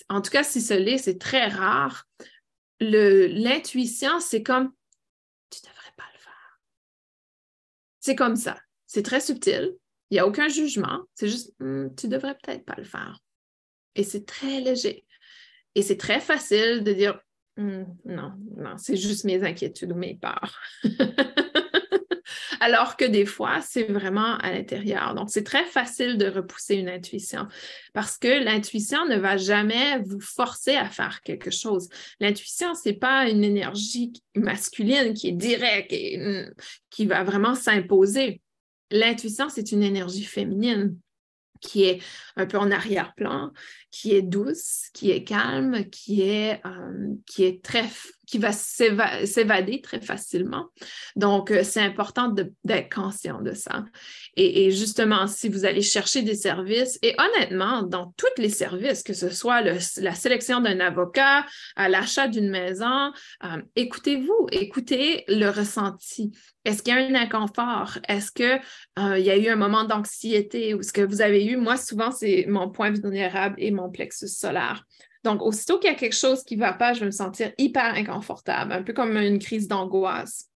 [0.09, 2.05] En tout cas, si ce l'est, c'est très rare.
[2.79, 4.71] L'intuition, c'est comme
[5.49, 6.59] tu ne devrais pas le faire.
[8.05, 8.59] C'est comme ça.
[8.85, 9.75] C'est très subtil.
[10.11, 10.99] Il n'y a aucun jugement.
[11.15, 13.19] C'est juste, hmm, tu devrais peut-être pas le faire.
[13.95, 15.07] Et c'est très léger.
[15.73, 17.19] Et c'est très facile de dire,
[17.57, 20.61] hmm, non, non, c'est juste mes inquiétudes ou mes peurs.
[22.59, 25.15] Alors que des fois, c'est vraiment à l'intérieur.
[25.15, 27.47] Donc, c'est très facile de repousser une intuition
[27.93, 31.89] parce que l'intuition ne va jamais vous forcer à faire quelque chose.
[32.19, 36.53] L'intuition, ce n'est pas une énergie masculine qui est directe et hmm,
[36.89, 38.41] qui va vraiment s'imposer.
[38.91, 40.97] L'intuition, c'est une énergie féminine
[41.61, 42.01] qui est
[42.35, 43.51] un peu en arrière-plan,
[43.91, 47.87] qui est douce, qui est calme, qui est, euh, qui est très
[48.25, 50.67] qui va s'évader très facilement.
[51.15, 52.33] Donc, euh, c'est important
[52.63, 53.85] d'être conscient de ça.
[54.35, 59.13] Et, justement, si vous allez chercher des services, et honnêtement, dans tous les services, que
[59.13, 61.45] ce soit la sélection d'un avocat,
[61.77, 63.11] l'achat d'une maison,
[63.43, 66.31] euh, écoutez-vous, écoutez le ressenti.
[66.63, 67.99] Est-ce qu'il y a un inconfort?
[68.07, 68.61] Est-ce qu'il
[68.99, 71.57] euh, y a eu un moment d'anxiété ou ce que vous avez eu?
[71.57, 74.83] Moi, souvent, c'est mon point vulnérable et mon plexus solaire.
[75.25, 77.51] Donc, aussitôt qu'il y a quelque chose qui ne va pas, je vais me sentir
[77.57, 80.51] hyper inconfortable, un peu comme une crise d'angoisse.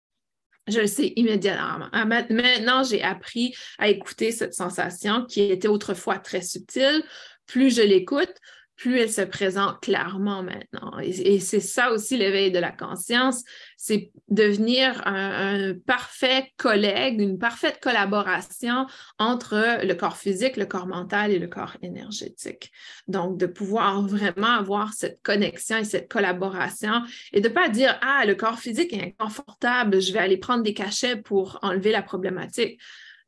[0.67, 1.88] Je le sais immédiatement.
[1.91, 7.03] Ah, maintenant, j'ai appris à écouter cette sensation qui était autrefois très subtile.
[7.47, 8.32] Plus je l'écoute,
[8.79, 10.97] plus elle se présente clairement maintenant.
[10.99, 13.43] Et, c'est ça aussi l'éveil de la conscience,
[13.75, 18.87] c'est devenir un, parfait collègue, une parfaite collaboration
[19.19, 22.71] entre le corps physique, le corps mental et le corps énergétique.
[23.09, 27.01] Donc, de pouvoir vraiment avoir cette connexion et cette collaboration
[27.33, 30.63] et de ne pas dire, ah, le corps physique est inconfortable, je vais aller prendre
[30.63, 32.79] des cachets pour enlever la problématique.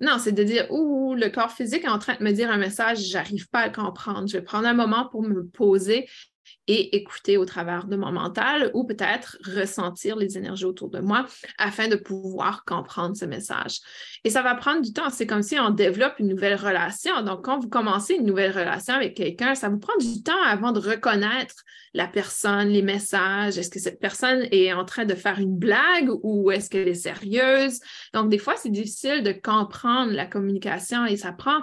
[0.01, 2.57] Non, c'est de dire, ouh, le corps physique est en train de me dire un
[2.57, 4.27] message, j'arrive pas à le comprendre.
[4.27, 6.09] Je vais prendre un moment pour me poser
[6.67, 11.26] et écouter au travers de mon mental ou peut-être ressentir les énergies autour de moi
[11.58, 13.80] afin de pouvoir comprendre ce message.
[14.24, 15.10] Et ça va prendre du temps.
[15.10, 17.24] C'est comme si on développe une nouvelle relation.
[17.24, 20.71] Donc, quand vous commencez une nouvelle relation avec quelqu'un, ça vous prend du temps avant
[20.71, 21.56] de reconnaître
[21.93, 23.58] la personne, les messages.
[23.58, 26.93] Est-ce que cette personne est en train de faire une blague ou est-ce qu'elle est
[26.93, 27.80] sérieuse?
[28.13, 31.60] Donc, des fois, c'est difficile de comprendre la communication et ça prend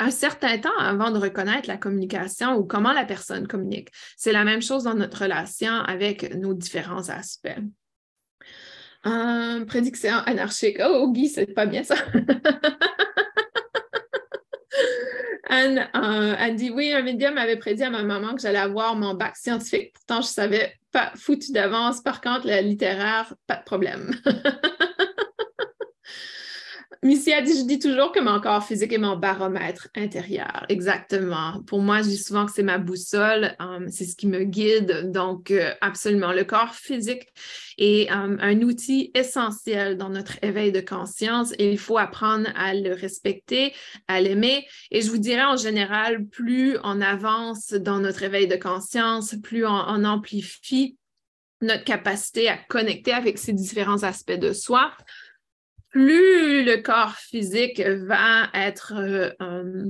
[0.00, 3.90] un certain temps avant de reconnaître la communication ou comment la personne communique.
[4.16, 7.60] C'est la même chose dans notre relation avec nos différents aspects.
[9.66, 10.78] prédiction anarchique.
[10.82, 11.96] Oh, Guy, c'est pas bien ça.
[15.50, 18.94] Anne, euh, Anne, dit oui, un médium avait prédit à ma maman que j'allais avoir
[18.94, 19.92] mon bac scientifique.
[19.94, 22.00] Pourtant, je savais pas foutu d'avance.
[22.02, 24.12] Par contre, le littéraire, pas de problème.
[27.02, 30.66] Missy a dit, je dis toujours que mon corps physique est mon baromètre intérieur.
[30.68, 31.62] Exactement.
[31.66, 35.10] Pour moi, je dis souvent que c'est ma boussole, um, c'est ce qui me guide.
[35.10, 37.26] Donc, euh, absolument, le corps physique
[37.78, 42.74] est um, un outil essentiel dans notre éveil de conscience et il faut apprendre à
[42.74, 43.72] le respecter,
[44.06, 44.66] à l'aimer.
[44.90, 49.64] Et je vous dirais en général, plus on avance dans notre éveil de conscience, plus
[49.64, 50.98] on amplifie
[51.62, 54.92] notre capacité à connecter avec ces différents aspects de soi,
[55.90, 59.84] plus le corps physique va être euh, euh,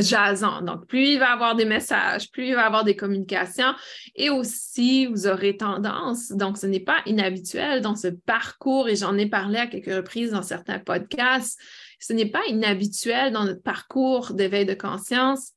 [0.00, 0.62] jasant.
[0.62, 3.74] Donc, plus il va avoir des messages, plus il va avoir des communications
[4.14, 9.16] et aussi vous aurez tendance, donc ce n'est pas inhabituel dans ce parcours et j'en
[9.16, 11.58] ai parlé à quelques reprises dans certains podcasts,
[11.98, 15.52] ce n'est pas inhabituel dans notre parcours d'éveil de conscience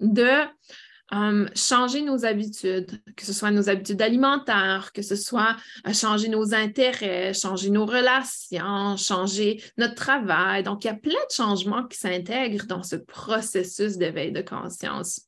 [0.00, 0.30] de
[1.12, 6.28] Um, changer nos habitudes, que ce soit nos habitudes alimentaires, que ce soit euh, changer
[6.28, 10.64] nos intérêts, changer nos relations, changer notre travail.
[10.64, 15.25] Donc, il y a plein de changements qui s'intègrent dans ce processus d'éveil de conscience.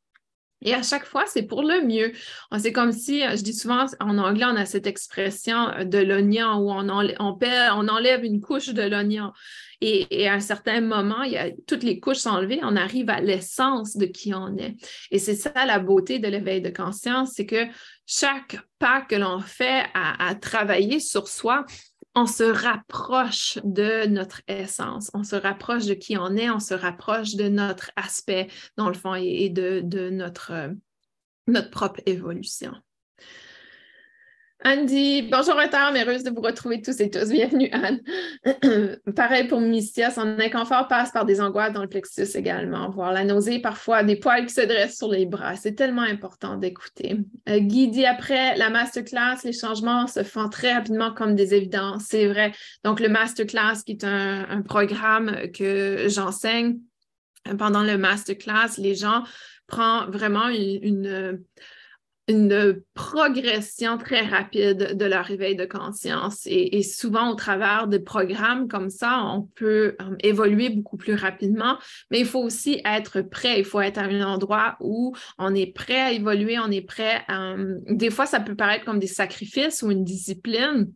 [0.62, 2.12] Et à chaque fois, c'est pour le mieux.
[2.58, 6.70] C'est comme si, je dis souvent en anglais, on a cette expression de l'oignon où
[6.70, 9.32] on, on, enlève une couche de l'oignon.
[9.80, 13.10] Et, à un certain moment, il y a, toutes les couches sont enlevées, on arrive
[13.10, 14.74] à l'essence de qui on est.
[15.12, 17.64] Et c'est ça la beauté de l'éveil de conscience, c'est que
[18.04, 21.64] chaque pas que l'on fait à travailler sur soi,
[22.18, 26.74] on se rapproche de notre essence, on se rapproche de qui on est, on se
[26.74, 30.68] rapproche de notre aspect, dans le fond, et, de, notre, euh,
[31.46, 32.72] notre propre évolution.
[34.64, 37.30] Dit Bonjour retard, heureuse de vous retrouver tous et tous.
[37.30, 38.00] Bienvenue, Anne.
[39.16, 43.24] Pareil pour Mystia, son inconfort passe par des angoisses dans le plexus également, voir la
[43.24, 45.54] nausée, parfois des poils qui se dressent sur les bras.
[45.54, 47.18] C'est tellement important d'écouter.
[47.48, 52.06] Euh, Guy dit Après la masterclass, les changements se font très rapidement comme des évidences.
[52.08, 52.52] C'est vrai.
[52.84, 56.78] Donc, le masterclass, qui est un programme que j'enseigne,
[57.58, 59.22] pendant le masterclass, les gens
[59.68, 61.44] prennent vraiment une une
[62.94, 66.42] progression très rapide de leur réveil de conscience.
[66.46, 71.78] Et, souvent, au travers de programmes comme ça, on peut euh, évoluer beaucoup plus rapidement,
[72.10, 73.58] mais il faut aussi être prêt.
[73.58, 77.22] Il faut être à un endroit où on est prêt à évoluer, on est prêt
[77.28, 77.52] à...
[77.52, 80.92] Euh, des fois, ça peut paraître comme des sacrifices ou une discipline.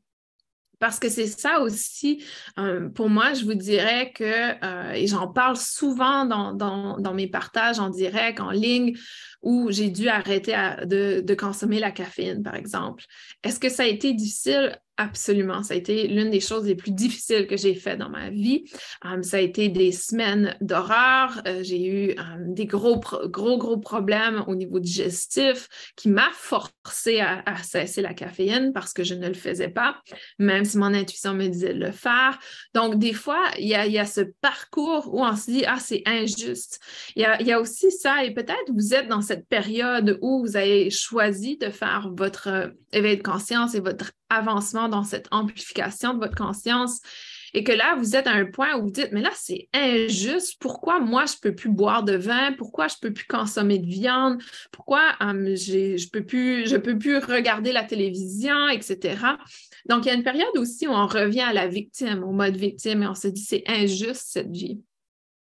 [0.80, 2.24] Parce que c'est ça aussi,
[2.58, 7.78] euh, pour moi, je vous dirais que, et j'en parle souvent dans, dans, mes partages
[7.78, 8.96] en direct, en ligne,
[9.42, 10.52] où j'ai dû arrêter
[10.84, 13.04] de, consommer la caféine, par exemple.
[13.42, 14.78] Est-ce que ça a été difficile?
[15.02, 15.64] Absolument.
[15.64, 18.62] Ça a été l'une des choses les plus difficiles que j'ai faites dans ma vie.
[19.04, 21.42] Um, ça a été des semaines d'horreur.
[21.48, 27.18] Euh, j'ai eu um, des gros, gros, gros problèmes au niveau digestif qui m'a forcé
[27.18, 29.96] à, cesser la caféine parce que je ne le faisais pas,
[30.38, 32.38] même si mon intuition me disait de le faire.
[32.72, 36.78] Donc, des fois, il y a, ce parcours où on se dit, ah, c'est injuste.
[37.16, 40.46] Il y, a, y a aussi ça, et peut-être vous êtes dans cette période où
[40.46, 45.28] vous avez choisi de faire votre euh, éveil de conscience et votre avancement dans cette
[45.30, 47.00] amplification de votre conscience
[47.54, 50.56] et que là, vous êtes à un point où vous dites, mais là, c'est injuste.
[50.58, 52.52] Pourquoi moi, je ne peux plus boire de vin?
[52.52, 54.42] Pourquoi je ne peux plus consommer de viande?
[54.70, 59.16] Pourquoi hum, je ne peux, peux plus regarder la télévision, etc.
[59.86, 62.56] Donc, il y a une période aussi où on revient à la victime, au mode
[62.56, 64.80] victime, et on se dit, c'est injuste cette vie.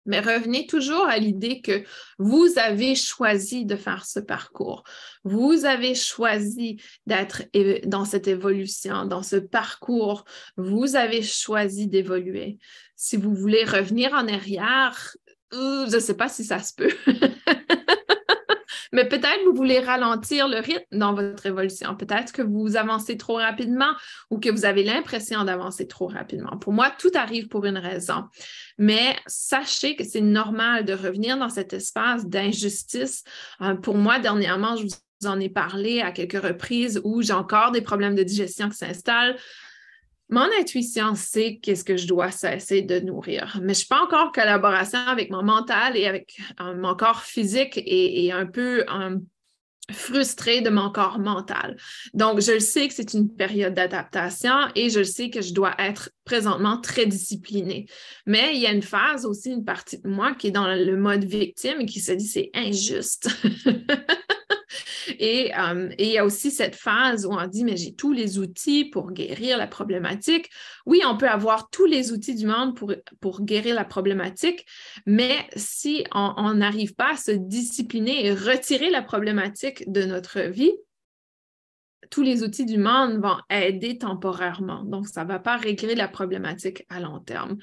[0.07, 1.85] Mais revenez toujours à l'idée que
[2.19, 4.85] vous avez choisi de faire ce parcours.
[5.25, 7.43] Vous avez choisi d'être
[7.85, 10.25] dans cette évolution, dans ce parcours.
[10.57, 12.59] Vous avez choisi d'évoluer.
[12.97, 15.15] Si vous voulez revenir en arrière,
[15.53, 16.93] euh, je ne sais pas si ça se peut.
[18.92, 21.94] Mais peut-être vous voulez ralentir le rythme dans votre évolution.
[21.96, 23.92] Peut-être que vous avancez trop rapidement
[24.31, 26.57] ou que vous avez l'impression d'avancer trop rapidement.
[26.59, 28.24] Pour moi, tout arrive pour une raison.
[28.79, 33.24] Mais sachez que c'est normal de revenir dans cet espace d'injustice.
[33.61, 37.72] Euh, pour moi, dernièrement, je vous en ai parlé à quelques reprises où j'ai encore
[37.72, 39.37] des problèmes de digestion qui s'installent.
[40.31, 44.03] Mon intuition sait qu'est-ce que je dois cesser de nourrir, mais je ne suis pas
[44.03, 48.85] encore en collaboration avec mon mental et avec euh, mon corps physique et, un peu
[48.91, 49.17] euh,
[49.91, 51.79] frustrée de mon corps mental.
[52.12, 55.55] Donc, je le sais que c'est une période d'adaptation et je le sais que je
[55.55, 57.87] dois être présentement très disciplinée.
[58.27, 60.97] Mais il y a une phase aussi, une partie de moi qui est dans le
[60.99, 63.31] mode victime et qui se dit c'est injuste.
[65.11, 68.38] Euh, et, il y a aussi cette phase où on dit, mais j'ai tous les
[68.38, 70.51] outils pour guérir la problématique.
[70.87, 74.66] Oui, on peut avoir tous les outils du monde pour, pour guérir la problématique,
[75.07, 80.73] mais si on n'arrive pas à se discipliner et retirer la problématique de notre vie,
[82.11, 84.85] tous les outils du monde vont aider temporairement.
[84.85, 87.57] Donc, ça ne va pas régler la problématique à long terme.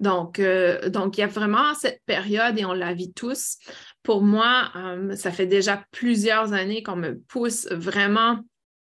[0.00, 3.58] Donc, euh, donc, il y a vraiment cette période et on la vit tous
[4.02, 8.40] pour moi, euh, ça fait déjà plusieurs années qu'on me pousse vraiment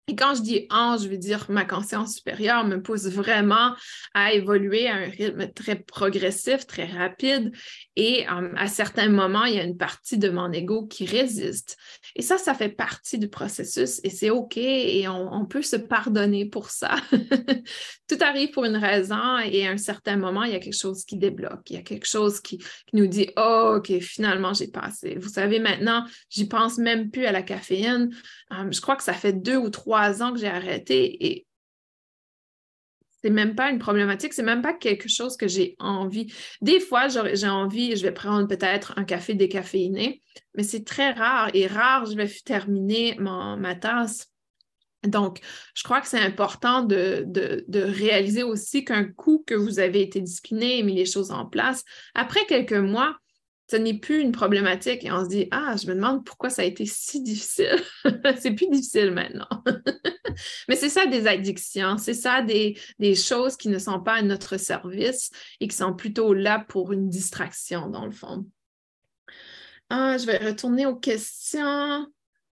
[0.10, 3.76] et quand je dis en, je veux dire ma conscience supérieure me pousse vraiment
[4.15, 7.52] à évoluer à un rythme très progressif, très rapide.
[7.95, 11.78] Et euh, à certains moments, il y a une partie de mon ego qui résiste.
[12.15, 16.45] Et ça, ça fait partie du processus et c'est OK et on, peut se pardonner
[16.45, 16.95] pour ça.
[18.08, 21.06] Tout arrive pour une raison et à un certain moment, il y a quelque chose
[21.06, 21.69] qui débloque.
[21.69, 22.60] Il y a quelque chose qui,
[22.93, 25.17] nous dit oh, OK, finalement, j'ai passé.
[25.19, 28.10] Vous savez, maintenant, j'y pense même plus à la caféine.
[28.52, 31.46] Euh, je crois que ça fait deux ou trois ans que j'ai arrêté et
[33.22, 36.32] c'est même pas une problématique, c'est même pas quelque chose que j'ai envie.
[36.62, 40.22] Des fois, j'ai envie, je vais prendre peut-être un café décaféiné,
[40.56, 44.32] mais c'est très rare et rare, je vais terminer ma tasse.
[45.04, 45.40] Donc,
[45.76, 50.20] je crois que c'est important de, de, réaliser aussi qu'un coup que vous avez été
[50.20, 51.84] discipliné et mis les choses en place,
[52.16, 53.16] après quelques mois,
[53.70, 56.64] ce n'est plus une problématique et on se dit Ah, je me demande pourquoi ça
[56.64, 57.80] a été si difficile.
[58.40, 59.48] c'est plus difficile maintenant.
[60.68, 64.22] Mais c'est ça des addictions, c'est ça des, des, choses qui ne sont pas à
[64.22, 68.46] notre service et qui sont plutôt là pour une distraction, dans le fond.
[69.90, 72.08] Ah, je vais retourner aux questions.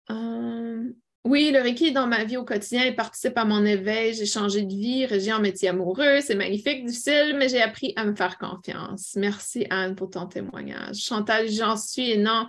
[0.10, 0.94] Euh,
[1.26, 4.26] oui, le Reiki est dans ma vie au quotidien, il participe à mon éveil, j'ai
[4.26, 8.14] changé de vie, régi en métier amoureux, c'est magnifique, difficile, mais j'ai appris à me
[8.14, 9.14] faire confiance.
[9.16, 10.98] Merci Anne pour ton témoignage.
[10.98, 12.48] Chantal, j'en suis et non,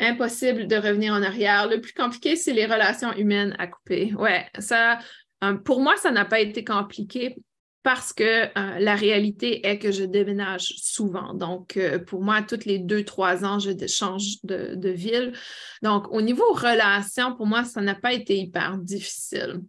[0.00, 1.68] impossible de revenir en arrière.
[1.68, 4.14] Le plus compliqué, c'est les relations humaines à couper.
[4.14, 4.98] Ouais, ça,
[5.44, 7.36] euh, pour moi, ça n'a pas été compliqué
[7.84, 11.34] parce que euh, la réalité est que je déménage souvent.
[11.34, 15.34] Donc, euh, pour moi, toutes les deux, trois ans, je change de, ville.
[15.82, 19.60] Donc, au niveau relation, pour moi, ça n'a pas été hyper difficile.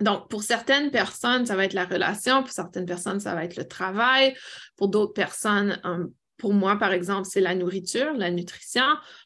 [0.00, 3.56] Donc, pour certaines personnes, ça va être la relation, pour certaines personnes, ça va être
[3.56, 4.34] le travail,
[4.76, 5.78] pour d'autres personnes,
[6.36, 8.84] pour moi, par exemple, c'est la nourriture, la nutrition.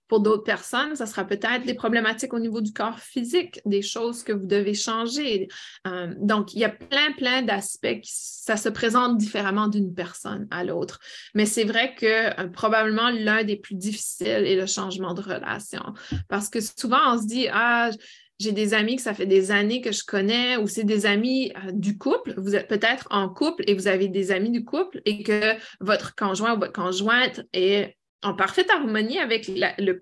[0.09, 4.22] Pour d'autres personnes, ça sera peut-être les problématiques au niveau du corps physique, des choses
[4.22, 5.48] que vous devez changer.
[5.86, 8.02] Euh, donc, il y a plein, plein d'aspects
[8.48, 11.00] ça se présente différemment d'une personne à l'autre.
[11.34, 15.82] Mais c'est vrai que euh, probablement l'un des plus difficiles est le changement de relation.
[16.28, 17.90] Parce que souvent, on se dit, ah,
[18.39, 21.53] j'ai des amis que ça fait des années que je connais ou c'est des amis
[21.57, 22.34] euh, du couple.
[22.36, 26.14] Vous êtes peut-être en couple et vous avez des amis du couple et que votre
[26.14, 29.51] conjoint ou votre conjointe est en parfaite harmonie avec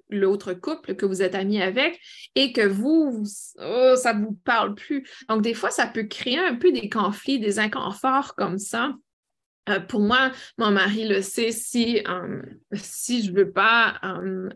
[0.08, 2.00] l'autre couple que vous êtes amis avec
[2.34, 3.24] et que vous,
[3.58, 5.06] oh, ça ne vous parle plus.
[5.28, 8.94] Donc, des fois, ça peut créer un peu des conflits, des inconforts comme ça.
[9.68, 12.42] Euh, pour moi, mon mari le sait, si, euh,
[12.72, 14.48] si je ne veux pas euh,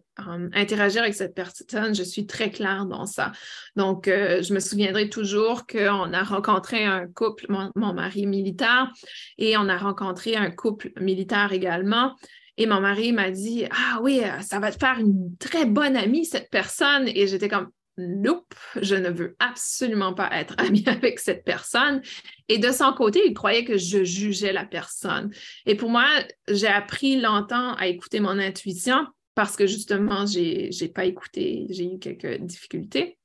[0.52, 3.32] interagir avec cette personne, je suis très claire dans ça.
[3.76, 8.92] Donc, je me souviendrai toujours qu'on a rencontré un couple, mon, mon, mari militaire,
[9.38, 12.14] et on a rencontré un couple militaire également.
[12.56, 16.26] Et mon mari m'a dit, ah oui, ça va te faire une très bonne amie,
[16.26, 17.08] cette personne.
[17.08, 17.70] Et j'étais comme,
[18.00, 22.00] Nope, je ne veux absolument pas être amie avec cette personne.
[22.48, 25.30] Et de son côté, il croyait que je jugeais la personne.
[25.66, 26.06] Et pour moi,
[26.48, 31.94] j'ai appris longtemps à écouter mon intuition parce que justement, je n'ai pas écouté, j'ai
[31.94, 33.18] eu quelques difficultés.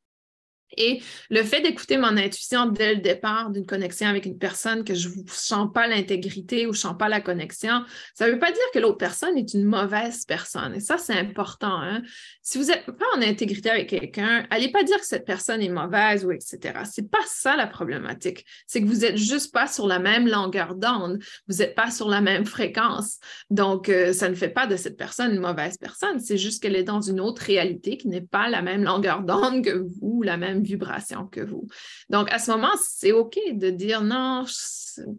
[0.78, 4.94] Et le fait d'écouter mon intuition dès le départ d'une connexion avec une personne que
[4.94, 8.40] je ne sens pas l'intégrité ou je ne sens pas la connexion, ça ne veut
[8.40, 10.76] pas dire que l'autre personne est une mauvaise personne.
[10.76, 11.82] Et ça, c'est important.
[11.82, 12.02] Hein.
[12.42, 15.70] Si vous n'êtes pas en intégrité avec quelqu'un, allez pas dire que cette personne est
[15.70, 16.58] mauvaise ou etc.
[16.92, 18.46] Ce n'est pas ça la problématique.
[18.68, 21.20] C'est que vous n'êtes juste pas sur la même longueur d'onde.
[21.48, 23.20] Vous n'êtes pas sur la même fréquence.
[23.50, 26.20] Donc, euh, ça ne fait pas de cette personne une mauvaise personne.
[26.20, 29.64] C'est juste qu'elle est dans une autre réalité qui n'est pas la même longueur d'onde
[29.64, 31.68] que vous, la même vibration que vous.
[32.10, 34.46] Donc, à ce moment, c'est OK de dire non,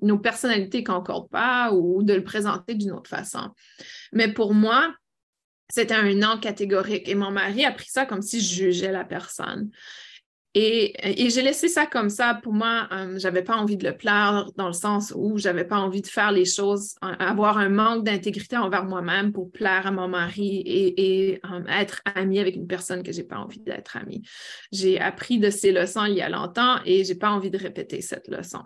[0.03, 3.51] nos personnalités ne concordent pas ou de le présenter d'une autre façon.
[4.13, 4.95] Mais pour moi,
[5.69, 9.05] c'était un non catégorique et mon mari a pris ça comme si je jugeais la
[9.05, 9.71] personne.
[10.59, 12.33] Et, j'ai laissé ça comme ça.
[12.43, 15.77] Pour moi, euh, j'avais pas envie de le plaire dans le sens où j'avais pas
[15.77, 19.91] envie de faire les choses, euh, avoir un manque d'intégrité envers moi-même pour plaire à
[19.91, 24.23] mon mari et, euh, être amie avec une personne que j'ai pas envie d'être amie.
[24.73, 28.01] J'ai appris de ces leçons il y a longtemps et j'ai pas envie de répéter
[28.01, 28.65] cette leçon.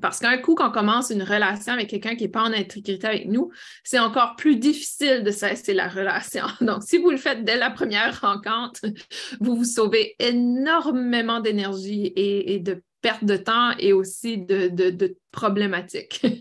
[0.00, 3.26] Parce qu'un coup qu'on commence une relation avec quelqu'un qui n'est pas en intégrité avec
[3.26, 3.50] nous,
[3.84, 6.46] c'est encore plus difficile de cesser la relation.
[6.60, 8.80] Donc, si vous le faites dès la première rencontre,
[9.40, 16.24] vous vous sauvez énormément d'énergie et, de perte de temps et aussi de, problématiques.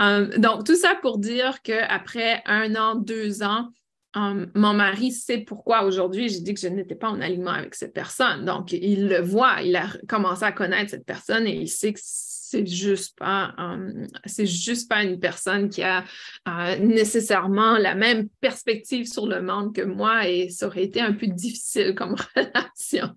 [0.00, 3.68] Euh, donc, tout ça pour dire qu'après un an, deux ans,
[4.54, 7.92] Mon mari sait pourquoi aujourd'hui j'ai dit que je n'étais pas en alignement avec cette
[7.92, 8.44] personne.
[8.44, 12.00] Donc, il le voit, il a commencé à connaître cette personne et il sait que
[12.50, 16.04] c'est juste pas hum, c'est juste pas une personne qui a
[16.48, 21.12] euh, nécessairement la même perspective sur le monde que moi et ça aurait été un
[21.12, 23.14] peu difficile comme relation.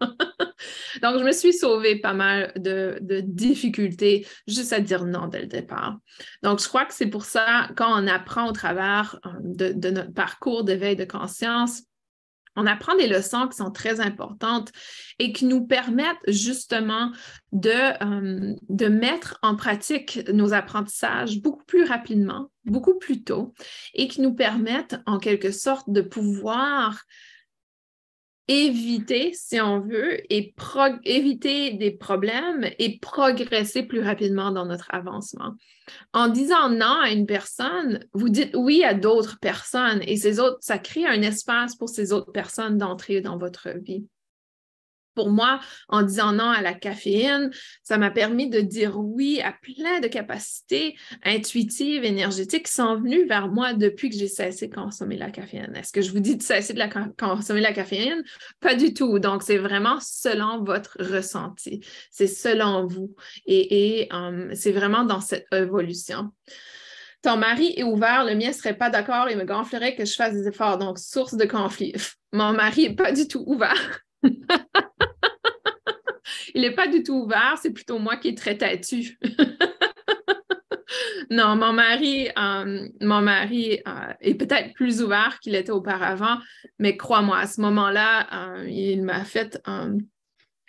[1.02, 5.48] Donc, je me suis sauvée pas mal de, difficultés juste à dire non dès le
[5.48, 5.98] départ.
[6.44, 9.30] Donc, je crois que c'est pour ça, quand on apprend au travers euh,
[9.74, 11.84] de, notre parcours d'éveil de conscience,
[12.56, 14.72] on apprend des leçons qui sont très importantes
[15.20, 17.12] et qui nous permettent justement
[17.52, 23.54] de, euh, de mettre en pratique nos apprentissages beaucoup plus rapidement, beaucoup plus tôt,
[23.94, 27.04] et qui nous permettent en quelque sorte de pouvoir
[28.48, 30.54] éviter, si on veut, et
[31.06, 35.54] éviter des problèmes et progresser plus rapidement dans notre avancement.
[36.14, 40.58] En disant non à une personne, vous dites oui à d'autres personnes et ces autres,
[40.62, 44.06] ça crée un espace pour ces autres personnes d'entrer dans votre vie.
[45.16, 45.60] Pour moi,
[45.90, 47.52] en disant non à la caféine,
[47.84, 53.26] ça m'a permis de dire oui à plein de capacités intuitives, énergétiques qui sont venues
[53.28, 55.74] vers moi depuis que j'ai cessé de consommer la caféine.
[55.76, 58.24] Est-ce que je vous dis de cesser de la consommer la caféine?
[58.60, 59.20] Pas du tout.
[59.20, 61.82] Donc, c'est vraiment selon votre ressenti.
[62.10, 63.16] C'est selon vous.
[63.46, 66.32] Et, um, c'est vraiment dans cette évolution.
[67.22, 70.14] Ton mari est ouvert, le mien ne serait pas d'accord et me gonflerait que je
[70.16, 70.78] fasse des efforts.
[70.80, 71.94] Donc, source de conflit.
[72.34, 74.02] Mon mari n'est pas du tout ouvert.
[76.54, 79.18] il n'est pas du tout ouvert, c'est plutôt moi qui est très têtu.
[81.30, 86.38] non, mon mari, euh, mon mari euh, est peut-être plus ouvert qu'il était auparavant,
[86.80, 89.62] mais crois-moi, à ce moment-là, euh, il m'a fait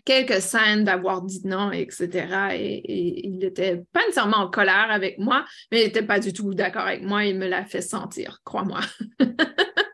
[0.05, 2.55] quelques scènes d'avoir dit non, etc.
[2.55, 6.55] Et, il n'était pas nécessairement en colère avec moi, mais il n'était pas du tout
[6.55, 7.25] d'accord avec moi.
[7.25, 8.81] Il me l'a fait sentir, crois-moi.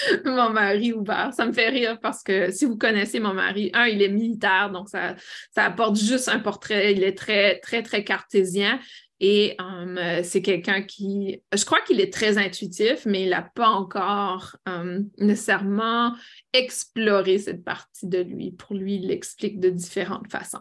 [0.24, 1.32] mon mari ouvert.
[1.34, 4.70] Ça me fait rire parce que si vous connaissez mon mari, un, il est militaire,
[4.70, 5.16] donc ça,
[5.54, 6.92] ça apporte juste un portrait.
[6.92, 8.78] Il est très, très, très cartésien.
[9.20, 13.68] Et um, c'est quelqu'un qui, je crois qu'il est très intuitif, mais il n'a pas
[13.68, 16.14] encore um, nécessairement
[16.52, 18.52] exploré cette partie de lui.
[18.52, 20.60] Pour lui, il l'explique de différentes façons.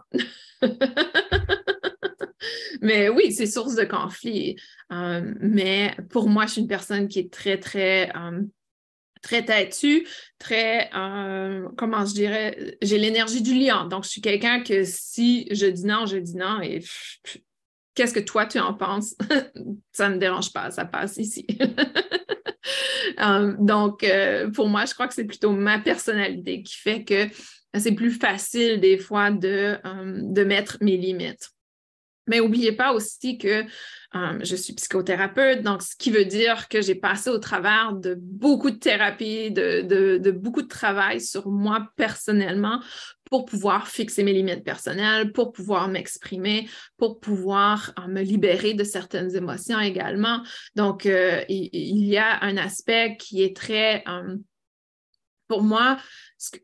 [2.82, 4.56] mais oui, c'est source de conflit.
[4.90, 8.12] Um, mais pour moi, je suis une personne qui est très, très
[9.28, 10.08] très têtu,
[10.40, 13.86] très, euh, comment je dirais, j'ai l'énergie du lion.
[13.86, 16.82] Donc, je suis quelqu'un que si je dis non, je dis non et
[17.94, 19.16] qu'est-ce que toi tu en penses?
[19.92, 21.46] ça ne me dérange pas, ça passe ici.
[23.22, 27.28] Euh, donc, euh, pour moi, je crois que c'est plutôt ma personnalité qui fait que
[27.74, 29.78] c'est plus facile des fois de,
[30.34, 31.50] de mettre mes limites.
[32.28, 33.64] Mais n'oubliez pas aussi que
[34.16, 38.16] euh, je suis psychothérapeute, donc ce qui veut dire que j'ai passé au travers de
[38.18, 42.82] beaucoup de thérapies, de, beaucoup de travail sur moi personnellement
[43.30, 48.86] pour pouvoir fixer mes limites personnelles, pour pouvoir m'exprimer, pour pouvoir euh, me libérer de
[48.86, 50.42] certaines émotions également.
[50.76, 54.06] Donc, euh, il, y a un aspect qui est très,
[55.50, 55.98] pour moi,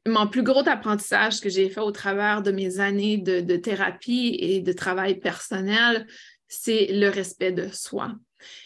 [0.07, 4.61] mon plus gros apprentissage que j'ai fait au travers de mes années de, thérapie et
[4.61, 6.07] de travail personnel,
[6.47, 8.13] c'est le respect de soi.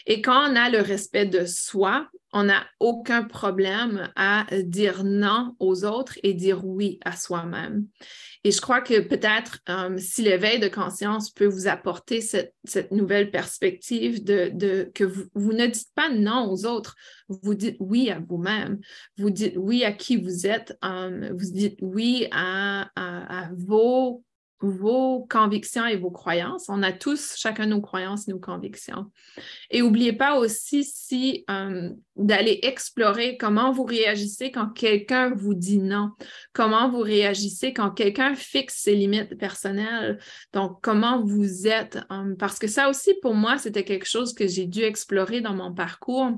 [0.05, 5.55] Et quand on a le respect de soi, on n'a aucun problème à dire non
[5.59, 7.87] aux autres et dire oui à soi-même.
[8.43, 12.53] Et je crois que peut-être euh, si l'éveil de conscience peut vous apporter cette,
[12.91, 16.95] nouvelle perspective de, que vous, ne dites pas non aux autres,
[17.27, 18.79] vous dites oui à vous-même,
[19.17, 24.23] vous dites oui à qui vous êtes, euh, vous dites oui à, à vos
[24.59, 26.65] vos convictions et vos croyances.
[26.69, 29.11] On a tous chacun nos croyances nos convictions.
[29.69, 35.79] Et n'oubliez pas aussi si euh, d'aller explorer comment vous réagissez quand quelqu'un vous dit
[35.79, 36.11] non,
[36.53, 40.19] comment vous réagissez quand quelqu'un fixe ses limites personnelles.
[40.53, 41.99] Donc, comment vous êtes.
[42.11, 45.53] Euh, parce que ça aussi, pour moi, c'était quelque chose que j'ai dû explorer dans
[45.53, 46.31] mon parcours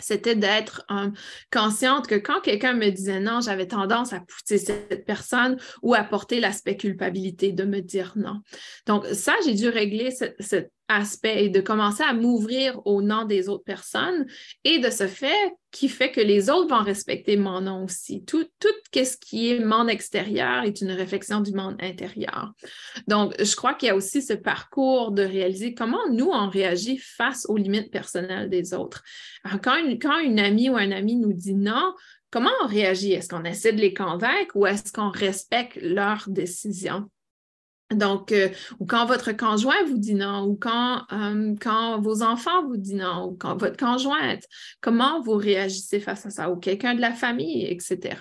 [0.00, 1.10] c'était d'être euh,
[1.52, 6.02] consciente que quand quelqu'un me disait non, j'avais tendance à pousser cette personne ou à
[6.02, 8.40] porter l'aspect culpabilité de me dire non.
[8.86, 13.48] Donc, ça, j'ai dû régler cette, aspect et de commencer à m'ouvrir au nom des
[13.48, 14.26] autres personnes
[14.64, 18.24] et de ce fait qui fait que les autres vont respecter mon nom aussi.
[18.24, 22.52] Tout, tout ce qui est monde extérieur est une réflexion du monde intérieur.
[23.08, 26.98] Donc, je crois qu'il y a aussi ce parcours de réaliser comment nous, on réagit
[26.98, 29.02] face aux limites personnelles des autres.
[29.62, 31.92] quand une, quand une amie ou un ami nous dit non,
[32.30, 33.12] comment on réagit?
[33.12, 37.08] Est-ce qu'on essaie de les convaincre ou est-ce qu'on respecte leur décision?
[37.94, 42.66] Donc, euh, ou quand votre conjoint vous dit non, ou quand, euh, quand vos enfants
[42.66, 44.44] vous disent non, ou quand votre conjointe,
[44.80, 48.16] comment vous réagissez face à ça, ou quelqu'un de la famille, etc.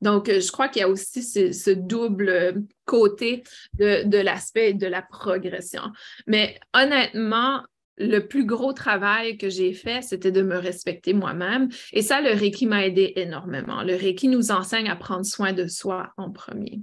[0.00, 3.42] Donc, euh, je crois qu'il y a aussi ce, double côté
[3.78, 5.82] de, de l'aspect de la progression.
[6.26, 7.62] Mais honnêtement,
[7.96, 11.68] le plus gros travail que j'ai fait, c'était de me respecter moi-même.
[11.92, 13.82] Et ça, le Reiki m'a aidé énormément.
[13.82, 16.80] Le Reiki nous enseigne à prendre soin de soi en premier.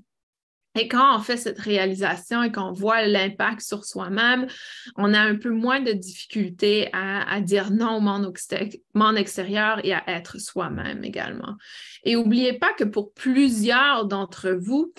[0.75, 4.47] Et quand on fait cette réalisation et qu'on voit l'impact sur soi-même,
[4.95, 10.03] on a un peu moins de difficulté à, dire non au monde, extérieur et à
[10.07, 11.55] être soi-même également.
[12.03, 14.93] Et n'oubliez pas que pour plusieurs d'entre vous,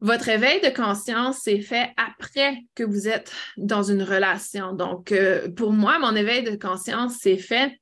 [0.00, 4.72] votre éveil de conscience s'est fait après que vous êtes dans une relation.
[4.72, 7.80] Donc, euh, pour moi, mon éveil de conscience s'est fait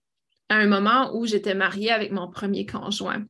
[0.49, 3.25] à un moment où j'étais mariée avec mon premier conjoint.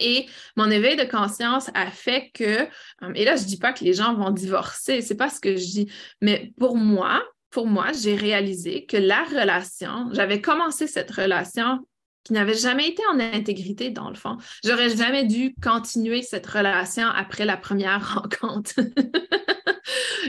[0.00, 0.26] Et
[0.56, 3.84] mon éveil de conscience a fait que, euh, et là, je ne dis pas que
[3.84, 7.92] les gens vont divorcer, c'est pas ce que je dis, mais pour moi, pour moi,
[7.92, 11.86] j'ai réalisé que la relation, j'avais commencé cette relation
[12.24, 14.38] qui n'avait jamais été en intégrité dans le fond.
[14.64, 18.80] J'aurais jamais dû continuer cette relation après la première rencontre.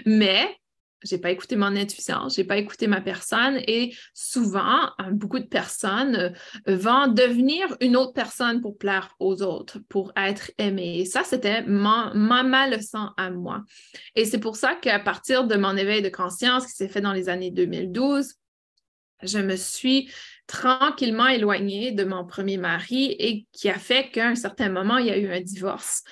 [0.05, 0.55] Mais
[1.03, 5.45] j'ai pas écouté mon intuition, j'ai pas écouté ma personne et souvent, hein, beaucoup de
[5.45, 6.33] personnes
[6.67, 10.99] euh, vont devenir une autre personne pour plaire aux autres, pour être aimées.
[10.99, 13.63] Et ça, c'était ma, ma, leçon à moi.
[14.15, 17.13] Et c'est pour ça qu'à partir de mon éveil de conscience qui s'est fait dans
[17.13, 18.33] les années 2012,
[19.23, 20.09] je me suis
[20.47, 25.07] tranquillement éloignée de mon premier mari et qui a fait qu'à un certain moment, il
[25.07, 26.03] y a eu un divorce.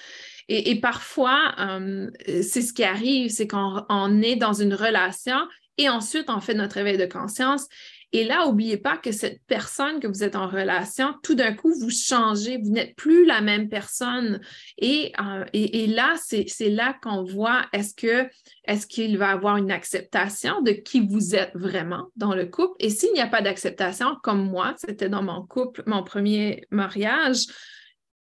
[0.50, 5.38] Et, parfois, euh, c'est ce qui arrive, c'est qu'on est dans une relation
[5.78, 7.68] et ensuite on fait notre éveil de conscience.
[8.16, 11.74] Et là, n'oubliez pas que cette personne que vous êtes en relation, tout d'un coup,
[11.74, 14.40] vous changez, vous n'êtes plus la même personne.
[14.78, 18.30] Et, euh, et, là, c'est là qu'on voit est-ce que
[18.66, 22.76] est-ce qu'il va avoir une acceptation de qui vous êtes vraiment dans le couple?
[22.80, 27.48] Et s'il n'y a pas d'acceptation, comme moi, c'était dans mon couple, mon premier mariage,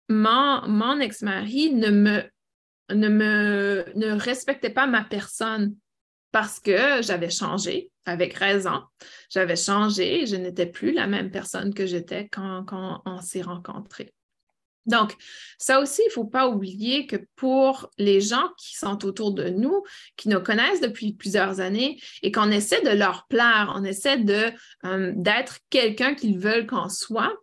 [0.09, 2.23] mon, ex-mari ne me,
[2.91, 5.75] ne me ne respectait pas ma personne
[6.33, 8.83] parce que j'avais changé, avec raison.
[9.31, 14.13] J'avais changé, je n'étais plus la même personne que j'étais quand, quand on s'est rencontrés.
[14.87, 15.15] Donc,
[15.59, 19.49] ça aussi, il ne faut pas oublier que pour les gens qui sont autour de
[19.49, 19.83] nous,
[20.17, 24.53] qui nous connaissent depuis plusieurs années et qu'on essaie de leur plaire, on essaie de,
[24.85, 27.35] euh, d'être quelqu'un qu'ils veulent qu'on soit,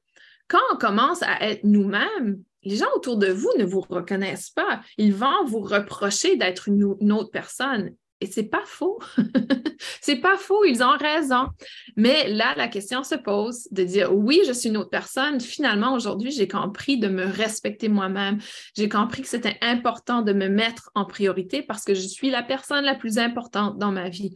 [0.52, 4.82] quand on commence à être nous-mêmes, les gens autour de vous ne vous reconnaissent pas.
[4.98, 7.92] Ils vont vous reprocher d'être une, autre personne.
[8.20, 9.00] Et c'est pas faux.
[10.02, 11.48] c'est pas faux, ils ont raison.
[11.96, 15.40] Mais là, la question se pose de dire oui, je suis une autre personne.
[15.40, 18.40] Finalement, aujourd'hui, j'ai compris de me respecter moi-même.
[18.76, 22.44] J'ai compris que c'était important de me mettre en priorité parce que je suis la
[22.44, 24.36] personne la plus importante dans ma vie.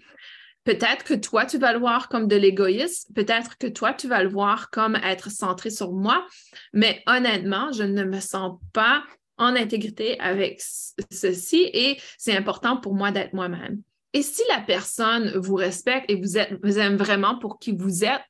[0.65, 4.23] Peut-être que toi, tu vas le voir comme de l'égoïsme, peut-être que toi, tu vas
[4.23, 6.25] le voir comme être centré sur moi,
[6.73, 9.03] mais honnêtement, je ne me sens pas
[9.37, 10.61] en intégrité avec
[11.11, 13.81] ceci et c'est important pour moi d'être moi-même.
[14.13, 16.37] Et si la personne vous respecte et vous,
[16.79, 18.23] aime vraiment pour qui vous êtes,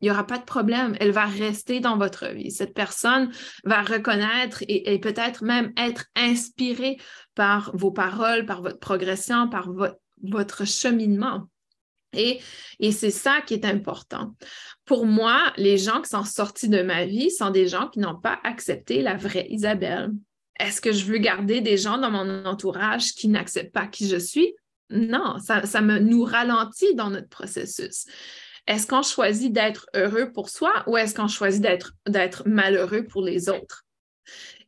[0.00, 0.96] il n'y aura pas de problème.
[0.98, 2.50] Elle va rester dans votre vie.
[2.50, 3.30] Cette personne
[3.64, 6.96] va reconnaître et, peut-être même être inspirée
[7.34, 9.68] par vos paroles, par votre progression, par
[10.22, 11.48] votre cheminement.
[12.12, 12.40] Et,
[12.92, 14.34] c'est ça qui est important.
[14.84, 18.18] Pour moi, les gens qui sont sortis de ma vie sont des gens qui n'ont
[18.18, 20.10] pas accepté la vraie Isabelle.
[20.58, 24.16] Est-ce que je veux garder des gens dans mon entourage qui n'acceptent pas qui je
[24.16, 24.54] suis?
[24.90, 28.06] Non, ça, nous ralentit dans notre processus.
[28.66, 31.62] Est-ce qu'on choisit d'être heureux pour soi ou est-ce qu'on choisit
[32.06, 33.84] d'être malheureux pour les autres?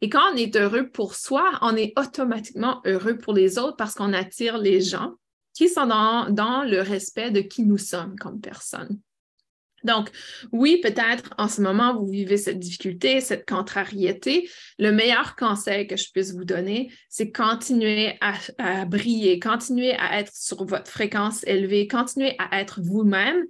[0.01, 3.95] Et quand on est heureux pour soi, on est automatiquement heureux pour les autres parce
[3.95, 5.15] qu'on attire les gens
[5.55, 9.01] qui sont dans, le respect de qui nous sommes comme personne.
[9.85, 10.11] Donc,
[10.53, 14.49] oui, peut-être en ce moment, vous vivez cette difficulté, cette contrariété.
[14.79, 20.21] Le meilleur conseil que je puisse vous donner, c'est continuer à, à, briller, continuer à
[20.21, 23.45] être sur votre fréquence élevée, continuer à être vous-même.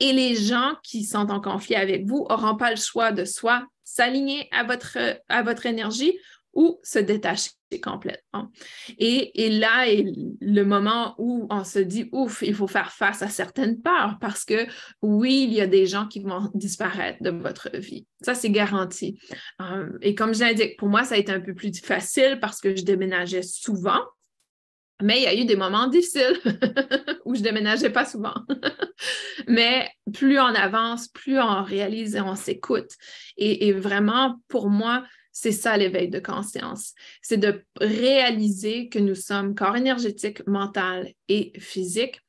[0.00, 3.64] Et les gens qui sont en conflit avec vous n'auront pas le choix de soit
[3.84, 4.98] s'aligner à votre,
[5.28, 6.18] à votre énergie
[6.52, 7.50] ou se détacher
[7.82, 8.50] complètement.
[8.98, 10.04] Et, là est
[10.40, 14.44] le moment où on se dit, ouf, il faut faire face à certaines peurs parce
[14.44, 14.66] que
[15.02, 18.06] oui, il y a des gens qui vont disparaître de votre vie.
[18.20, 19.18] Ça, c'est garanti.
[19.60, 22.60] Euh, et comme je l'indique, pour moi, ça a été un peu plus facile parce
[22.60, 24.00] que je déménageais souvent.
[25.02, 26.40] Mais il y a eu des moments difficiles
[27.26, 28.34] où je déménageais pas souvent.
[29.46, 32.92] Mais plus on avance, plus on réalise et on s'écoute.
[33.36, 35.04] et, vraiment, pour moi,
[35.38, 36.94] c'est ça l'éveil de conscience.
[37.20, 42.22] C'est de réaliser que nous sommes corps énergétique, mental et physique,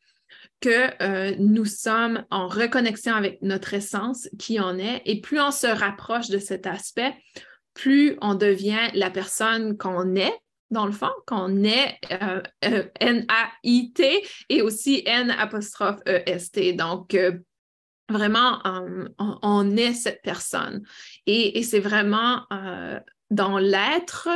[0.60, 5.52] que euh, nous sommes en reconnexion avec notre essence, qui en est, et plus on
[5.52, 7.14] se rapproche de cet aspect,
[7.74, 10.38] plus on devient la personne qu'on est,
[10.70, 16.74] dans le fond, qu'on est euh, euh, N-A-I-T et aussi N-E-S-T.
[16.74, 17.16] Donc,
[18.10, 20.84] vraiment, euh, on, est cette personne.
[21.26, 23.00] Et, c'est vraiment euh,
[23.30, 24.30] dans l'être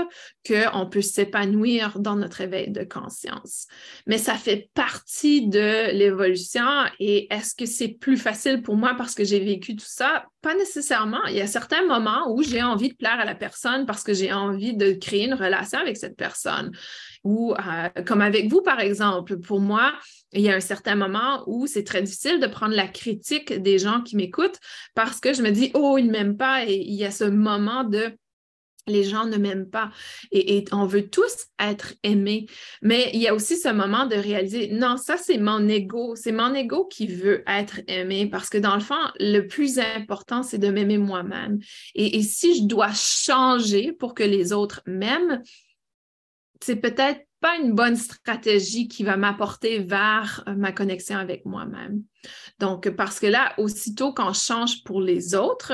[0.45, 3.67] qu'on peut s'épanouir dans notre éveil de conscience.
[4.05, 6.65] Mais ça fait partie de l'évolution
[6.99, 10.25] et est-ce que c'est plus facile pour moi parce que j'ai vécu tout ça?
[10.41, 11.23] Pas nécessairement.
[11.29, 14.13] Il y a certains moments où j'ai envie de plaire à la personne parce que
[14.13, 16.71] j'ai envie de créer une relation avec cette personne.
[17.23, 19.93] Ou euh, comme avec vous, par exemple, pour moi,
[20.33, 23.77] il y a un certain moment où c'est très difficile de prendre la critique des
[23.77, 24.59] gens qui m'écoutent
[24.95, 27.25] parce que je me dis, oh, ils ne m'aiment pas et il y a ce
[27.25, 28.15] moment de
[28.87, 29.91] les gens ne m'aiment pas.
[30.31, 32.47] Et, on veut tous être aimés.
[32.81, 36.15] Mais il y a aussi ce moment de réaliser, non, ça c'est mon ego.
[36.15, 40.43] C'est mon ego qui veut être aimé parce que dans le fond, le plus important,
[40.43, 41.59] c'est de m'aimer moi-même.
[41.95, 45.41] Et, si je dois changer pour que les autres m'aiment,
[46.63, 52.03] c'est peut-être pas une bonne stratégie qui va m'apporter vers euh, ma connexion avec moi-même.
[52.59, 55.73] Donc, parce que là, aussitôt qu'on change pour les autres,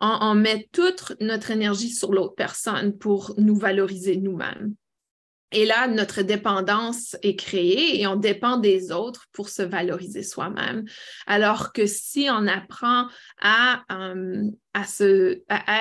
[0.00, 4.74] on, met toute notre énergie sur l'autre personne pour nous valoriser nous-mêmes.
[5.52, 10.84] Et là, notre dépendance est créée et on dépend des autres pour se valoriser soi-même.
[11.26, 13.08] Alors que si on apprend
[13.40, 14.44] à, euh,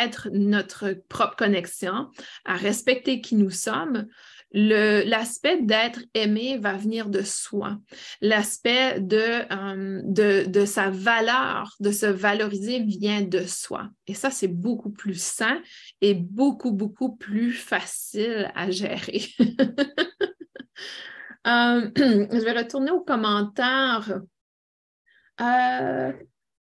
[0.04, 2.10] être notre propre connexion,
[2.46, 4.08] à respecter qui nous sommes,
[4.54, 7.78] l'aspect d'être aimé va venir de soi.
[8.22, 13.90] L'aspect de, euh, de, de, sa valeur, de se valoriser vient de soi.
[14.08, 15.62] Et ça, c'est beaucoup plus sain
[16.02, 19.26] et beaucoup, beaucoup plus facile à gérer.
[21.48, 24.22] Euh, je vais retourner aux commentaires.
[25.42, 26.14] Euh,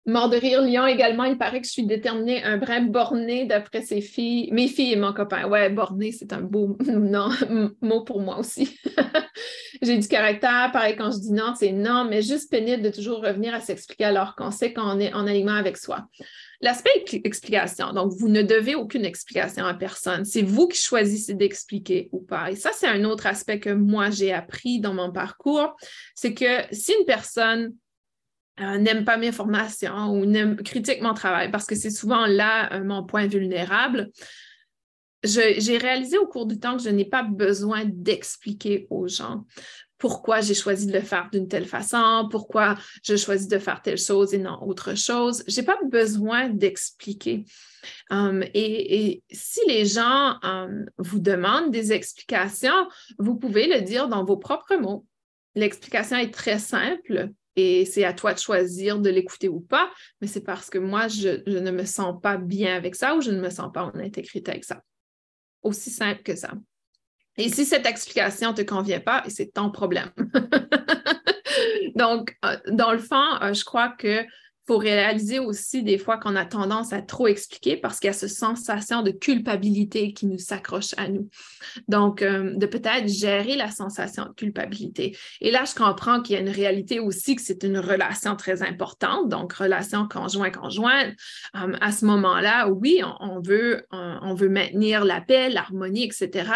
[0.07, 3.83] Mort de rire, Lyon également, il paraît que je suis déterminée, un vrai borné d'après
[3.83, 5.47] ses filles, mes filles et mon copain.
[5.47, 6.75] Ouais, borné, c'est un beau
[7.81, 8.79] mot pour moi aussi.
[9.83, 13.23] J'ai du caractère, pareil quand je dis non, c'est non, mais juste pénible de toujours
[13.23, 16.07] revenir à s'expliquer alors qu'on sait qu'on est en alignement avec soi.
[16.61, 20.25] L'aspect explication, donc vous ne devez aucune explication à personne.
[20.25, 22.51] C'est vous qui choisissez d'expliquer ou pas.
[22.51, 25.75] Et ça, c'est un autre aspect que moi j'ai appris dans mon parcours,
[26.15, 27.73] c'est que si une personne
[28.59, 30.25] euh, n'aime pas mes formations ou
[30.63, 34.09] critique mon travail parce que c'est souvent là euh, mon point vulnérable.
[35.23, 39.45] j'ai réalisé au cours du temps que je n'ai pas besoin d'expliquer aux gens
[40.01, 43.99] pourquoi j'ai choisi de le faire d'une telle façon, pourquoi je choisis de faire telle
[43.99, 45.43] chose et non autre chose.
[45.47, 47.45] Je n'ai pas besoin d'expliquer.
[48.09, 52.89] Um, et, si les gens um, vous demandent des explications,
[53.19, 55.05] vous pouvez le dire dans vos propres mots.
[55.53, 59.91] L'explication est très simple et c'est à toi de choisir de l'écouter ou pas,
[60.21, 63.31] mais c'est parce que moi, je, ne me sens pas bien avec ça ou je
[63.31, 64.81] ne me sens pas en intégrité avec ça.
[65.61, 66.53] Aussi simple que ça.
[67.37, 70.11] Et si cette explication ne te convient pas, c'est ton problème.
[71.95, 74.25] Donc, euh, dans le fond, euh, je crois que
[74.67, 78.13] faut réaliser aussi des fois qu'on a tendance à trop expliquer parce qu'il y a
[78.13, 81.29] cette sensation de culpabilité qui nous s'accroche à nous.
[81.87, 85.17] Donc, euh, de peut-être gérer la sensation de culpabilité.
[85.41, 88.61] Et là, je comprends qu'il y a une réalité aussi que c'est une relation très
[88.61, 91.11] importante, donc relation conjoint-conjoint.
[91.55, 96.49] Euh, à ce moment-là, oui, on, veut, on veut maintenir la paix, l'harmonie, etc.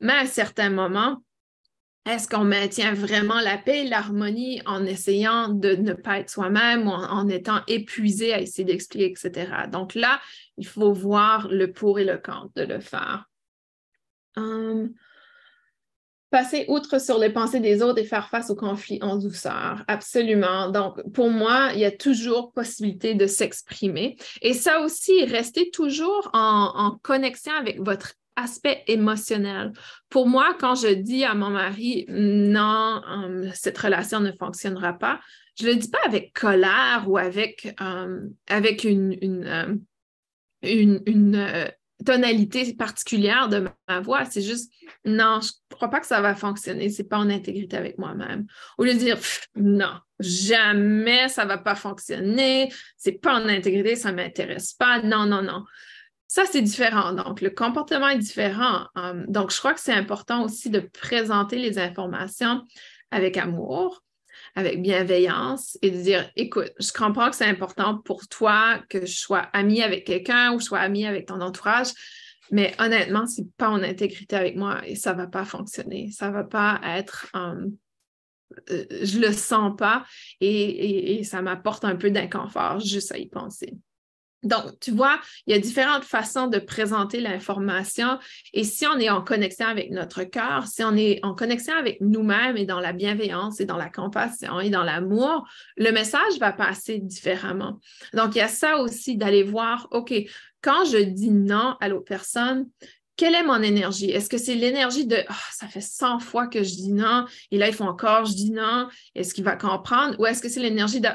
[0.00, 1.22] Mais à certains moments,
[2.06, 6.86] est-ce qu'on maintient vraiment la paix et l'harmonie en essayant de ne pas être soi-même
[6.86, 9.52] ou en, étant épuisé à essayer d'expliquer, etc.
[9.70, 10.20] Donc là,
[10.56, 13.26] il faut voir le pour et le contre de le faire.
[14.36, 14.94] Hum,
[16.30, 19.84] passer outre sur les pensées des autres et faire face aux conflits en douceur.
[19.86, 20.70] Absolument.
[20.70, 24.16] Donc, pour moi, il y a toujours possibilité de s'exprimer.
[24.40, 29.72] Et ça aussi, rester toujours en connexion avec votre aspect émotionnel.
[30.08, 35.20] Pour moi, quand je dis à mon mari, non, hum, cette relation ne fonctionnera pas,
[35.58, 39.46] je ne le dis pas avec colère ou avec, hum, avec une, une,
[40.64, 41.68] hum, euh,
[42.04, 44.24] tonalité particulière de ma voix.
[44.24, 44.72] C'est juste,
[45.04, 46.88] non, je ne crois pas que ça va fonctionner.
[46.88, 48.46] Ce n'est pas en intégrité avec moi-même.
[48.78, 49.18] Au lieu de dire,
[49.54, 52.72] non, jamais ça ne va pas fonctionner.
[52.96, 55.02] Ce n'est pas en intégrité, ça ne m'intéresse pas.
[55.02, 55.64] Non, non, non.
[56.30, 57.12] Ça, c'est différent.
[57.12, 58.86] Donc, le comportement est différent.
[58.94, 62.62] Hum, donc, je crois que c'est important aussi de présenter les informations
[63.10, 64.04] avec amour,
[64.54, 69.18] avec bienveillance et de dire, écoute, je comprends que c'est important pour toi que je
[69.18, 71.88] sois amie avec quelqu'un ou je sois amie avec ton entourage,
[72.52, 76.12] mais honnêtement, ce n'est pas en intégrité avec moi et ça ne va pas fonctionner.
[76.12, 77.26] Ça ne va pas être...
[77.34, 77.76] Hum,
[78.70, 80.04] euh, je le sens pas
[80.40, 83.74] et ça m'apporte un peu d'inconfort juste à y penser.
[84.42, 88.18] Donc, tu vois, il y a différentes façons de présenter l'information
[88.54, 92.00] et si on est en connexion avec notre cœur, si on est en connexion avec
[92.00, 96.52] nous-mêmes et dans la bienveillance et dans la compassion et dans l'amour, le message va
[96.52, 97.80] passer différemment.
[98.14, 100.14] Donc, il y a ça aussi d'aller voir, OK,
[100.62, 102.66] quand je dis non à l'autre personne,
[103.16, 104.10] quelle est mon énergie?
[104.10, 107.58] Est-ce que c'est l'énergie de ah, ça fait 100 fois que je dis non et
[107.58, 110.18] là, il faut encore je dis non, est-ce qu'il va comprendre?
[110.18, 111.08] Ou est-ce que c'est l'énergie de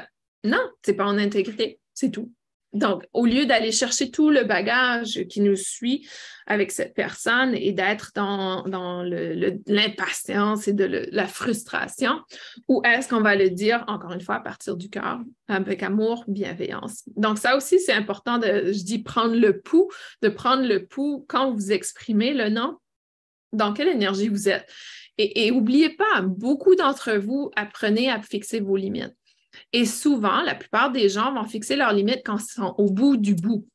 [0.44, 2.32] non, c'est pas en intégrité, c'est tout
[2.76, 6.06] Donc, au lieu d'aller chercher tout le bagage qui nous suit
[6.46, 8.64] avec cette personne et d'être dans,
[9.66, 12.20] l'impatience et de la frustration,
[12.68, 16.24] ou est-ce qu'on va le dire, encore une fois, à partir du cœur, avec amour,
[16.28, 17.02] bienveillance?
[17.16, 19.90] Donc, ça aussi, c'est important de, je dis, prendre le pouls,
[20.22, 22.76] de prendre le pouls quand vous exprimez le nom,
[23.52, 24.70] dans quelle énergie vous êtes?
[25.18, 29.16] Et, n'oubliez pas, beaucoup d'entre vous apprenez à fixer vos limites.
[29.72, 33.16] Et souvent, la plupart des gens vont fixer leurs limites quand ils sont au bout
[33.16, 33.66] du bout.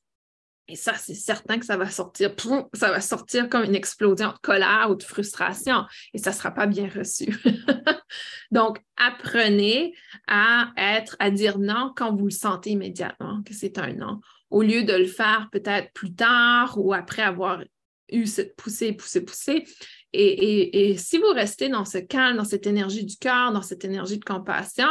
[0.71, 2.33] Et ça, c'est certain que ça va sortir,
[2.73, 6.51] ça va sortir comme une explosion de colère ou de frustration et ça ne sera
[6.51, 7.35] pas bien reçu.
[8.51, 9.93] Donc, apprenez
[10.27, 14.61] à être, à dire non quand vous le sentez immédiatement, que c'est un non, au
[14.61, 17.61] lieu de le faire peut-être plus tard ou après avoir
[18.09, 19.65] eu cette poussée, poussée, poussée.
[20.13, 23.83] Et, et si vous restez dans ce calme, dans cette énergie du cœur, dans cette
[23.83, 24.87] énergie de compassion,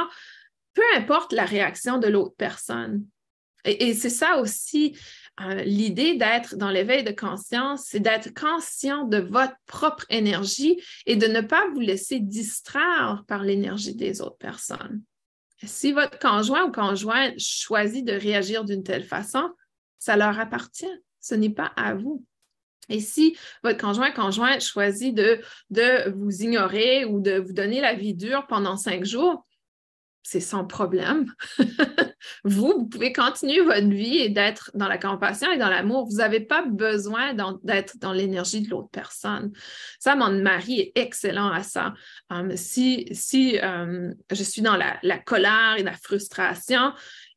[0.74, 3.04] peu importe la réaction de l'autre personne.
[3.64, 4.96] Et, c'est ça aussi
[5.40, 11.16] euh, l'idée d'être dans l'éveil de conscience, c'est d'être conscient de votre propre énergie et
[11.16, 15.02] de ne pas vous laisser distraire par l'énergie des autres personnes.
[15.62, 19.50] Si votre conjoint ou conjointe choisit de réagir d'une telle façon,
[19.98, 20.86] ça leur appartient.
[21.20, 22.24] Ce n'est pas à vous.
[22.88, 27.94] Et si votre conjoint conjoint choisit de, de vous ignorer ou de vous donner la
[27.94, 29.46] vie dure pendant cinq jours,
[30.22, 31.26] c'est sans problème.
[32.44, 36.06] vous, vous pouvez continuer votre vie et d'être dans la compassion et dans l'amour.
[36.08, 39.52] Vous n'avez pas besoin d'être dans l'énergie de l'autre personne.
[39.98, 41.94] Ça, mon mari est excellent à ça.
[42.30, 46.92] Um, si si um, je suis dans la colère et la frustration,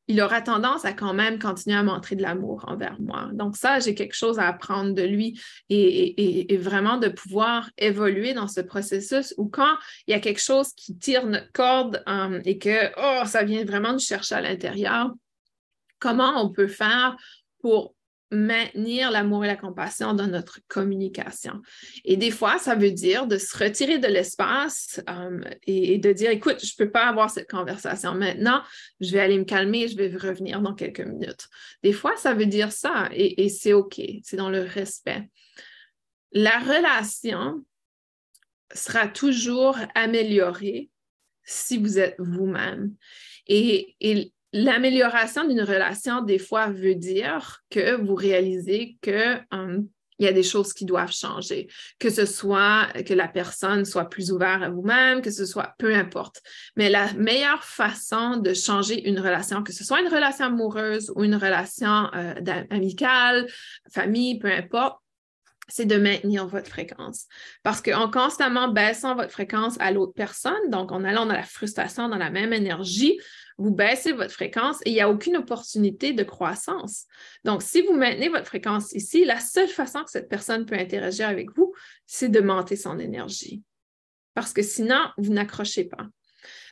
[0.08, 3.30] il aura tendance à quand même continuer à montrer de l'amour envers moi.
[3.34, 5.40] Donc ça, j'ai quelque chose à apprendre de lui
[5.70, 9.76] et, vraiment de pouvoir évoluer dans ce processus où quand
[10.08, 13.66] il y a quelque chose qui tire notre corde euh, et que, oh, ça vient
[13.66, 15.12] vraiment nous chercher à l'intérieur,
[16.00, 17.16] comment on peut faire
[17.62, 17.96] pour
[18.34, 21.62] maintenir l'amour et la compassion dans notre communication.
[22.04, 26.32] Et des fois, ça veut dire de se retirer de l'espace euh, et, de dire,
[26.32, 28.62] écoute, je ne peux pas avoir cette conversation maintenant,
[29.00, 31.48] je vais aller me calmer, je vais revenir dans quelques minutes.
[31.84, 35.30] Des fois, ça veut dire ça et, c'est OK, c'est dans le respect.
[36.32, 37.64] La relation
[38.74, 40.90] sera toujours améliorée
[41.44, 42.96] si vous êtes vous-même.
[43.48, 49.88] Et, l'amélioration d'une relation, des fois, veut dire que vous réalisez que hum,
[50.20, 51.68] y a des choses qui doivent changer,
[52.00, 55.94] que ce soit que la personne soit plus ouverte à vous-même, que ce soit peu
[55.94, 56.42] importe.
[56.76, 61.24] Mais la meilleure façon de changer une relation, que ce soit une relation amoureuse ou
[61.24, 62.34] une relation euh,
[62.70, 63.48] amicale,
[63.92, 64.98] famille, peu importe,
[65.70, 67.26] c'est de maintenir votre fréquence.
[67.64, 72.10] Parce qu'en constamment baissant votre fréquence à l'autre personne, donc en allant dans la frustration,
[72.10, 73.18] dans la même énergie,
[73.58, 77.06] vous baissez votre fréquence et il n'y a aucune opportunité de croissance.
[77.44, 81.28] Donc, si vous maintenez votre fréquence ici, la seule façon que cette personne peut interagir
[81.28, 81.74] avec vous,
[82.06, 83.62] c'est de monter son énergie.
[84.34, 86.08] Parce que sinon, vous n'accrochez pas.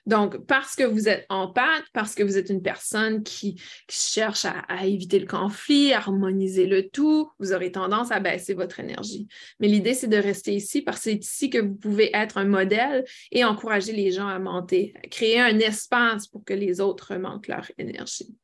[0.08, 4.45] Donc, parce que vous êtes en pâte, parce que vous êtes une personne qui, cherche
[4.45, 9.28] à, éviter le conflit, à harmoniser le tout, vous aurez tendance à baisser votre énergie.
[9.60, 12.45] Mais l'idée, c'est de rester ici parce que c'est ici que vous pouvez être un
[12.45, 17.47] modèle et encourager les gens à monter, créer un espace pour que les autres remontent
[17.47, 18.36] leur énergie.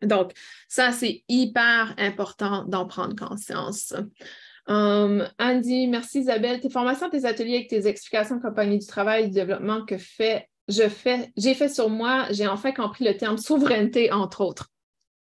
[0.00, 0.32] Donc,
[0.68, 3.94] ça, c'est hyper important d'en prendre conscience.
[4.68, 6.60] Um, Andy, merci Isabelle.
[6.60, 10.48] Tes formations, tes ateliers avec tes explications compagnie du travail et du développement que fait
[10.68, 14.68] j'ai fait sur moi, j'ai enfin compris le terme souveraineté, entre autres.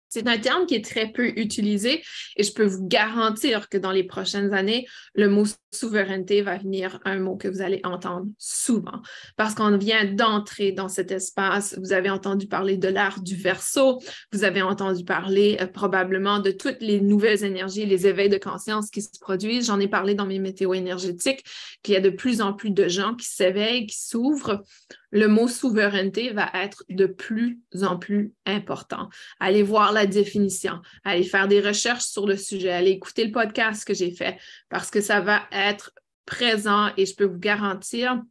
[0.09, 2.03] C'est un terme qui est très peu utilisé
[2.35, 6.99] et je peux vous garantir que dans les prochaines années, le mot souveraineté va venir
[7.05, 9.01] un mot que vous allez entendre souvent
[9.37, 11.77] parce qu'on vient d'entrer dans cet espace.
[11.79, 13.99] Vous avez entendu parler de l'art du verso,
[14.33, 18.89] vous avez entendu parler euh, probablement de toutes les nouvelles énergies, les éveils de conscience
[18.89, 19.67] qui se produisent.
[19.67, 21.43] J'en ai parlé dans mes météo énergétiques
[21.83, 24.63] qu'il y a de plus en plus de gens qui s'éveillent, qui s'ouvrent
[25.11, 29.09] le mot souveraineté va être de plus en plus important.
[29.39, 33.85] Allez voir la définition, allez faire des recherches sur le sujet, allez écouter le podcast
[33.85, 34.37] que j'ai fait
[34.69, 35.91] parce que ça va être
[36.25, 38.21] présent et je peux vous garantir,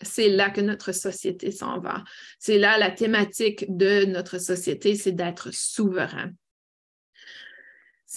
[0.00, 2.04] c'est là que notre société s'en va.
[2.38, 6.30] C'est là la thématique de notre société, c'est d'être souverain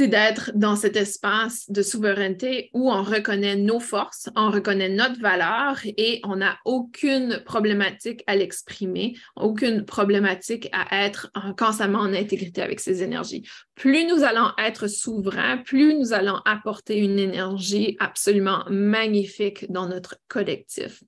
[0.01, 5.21] c'est d'être dans cet espace de souveraineté où on reconnaît nos forces, on reconnaît notre
[5.21, 12.63] valeur et on n'a aucune problématique à l'exprimer, aucune problématique à être constamment en intégrité
[12.63, 13.47] avec ces énergies.
[13.75, 20.15] Plus nous allons être souverains, plus nous allons apporter une énergie absolument magnifique dans notre
[20.27, 21.03] collectif.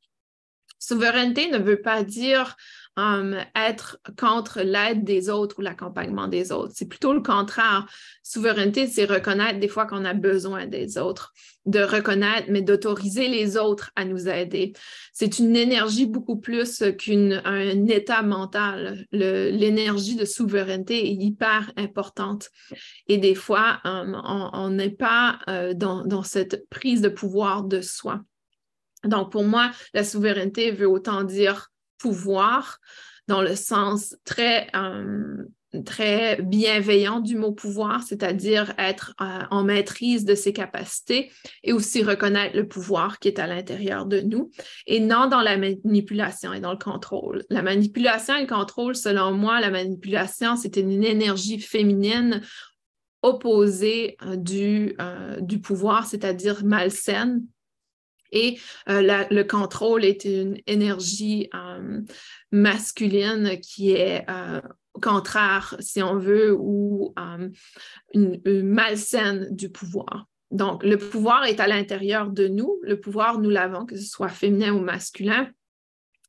[0.78, 2.56] Souveraineté ne veut pas dire
[2.98, 6.74] um, être contre l'aide des autres ou l'accompagnement des autres.
[6.76, 7.88] C'est plutôt le contraire.
[8.22, 11.34] Souveraineté, c'est reconnaître des fois qu'on a besoin des autres,
[11.66, 14.74] de reconnaître, mais d'autoriser les autres à nous aider.
[15.12, 19.06] C'est une énergie beaucoup plus qu'un état mental.
[19.12, 22.50] L'énergie de souveraineté est hyper importante.
[23.08, 24.22] Et des fois, um,
[24.54, 28.22] on n'est pas euh, dans, dans cette prise de pouvoir de soi.
[29.04, 31.73] Donc, pour moi, la souveraineté veut autant dire
[32.04, 32.80] pouvoir
[33.30, 35.46] dans le sens très, euh,
[35.86, 41.32] très bienveillant du mot pouvoir, c'est-à-dire être euh, en maîtrise de ses capacités
[41.64, 44.52] et aussi reconnaître le pouvoir qui est à l'intérieur de nous
[44.86, 47.46] et non dans la manipulation et dans le contrôle.
[47.50, 52.42] La manipulation et le contrôle, selon moi, la manipulation, c'est une énergie féminine
[53.22, 54.36] opposée euh,
[55.40, 57.46] du pouvoir, c'est-à-dire malsaine
[58.34, 58.60] et
[58.90, 62.02] euh, le contrôle est une énergie euh,
[62.52, 64.60] masculine qui est euh,
[65.02, 67.14] contraire, si on veut, ou
[68.14, 70.28] malsaine du pouvoir.
[70.52, 72.80] Donc, le pouvoir est à l'intérieur de nous.
[72.84, 75.50] Le pouvoir, nous l'avons, que ce soit féminin ou masculin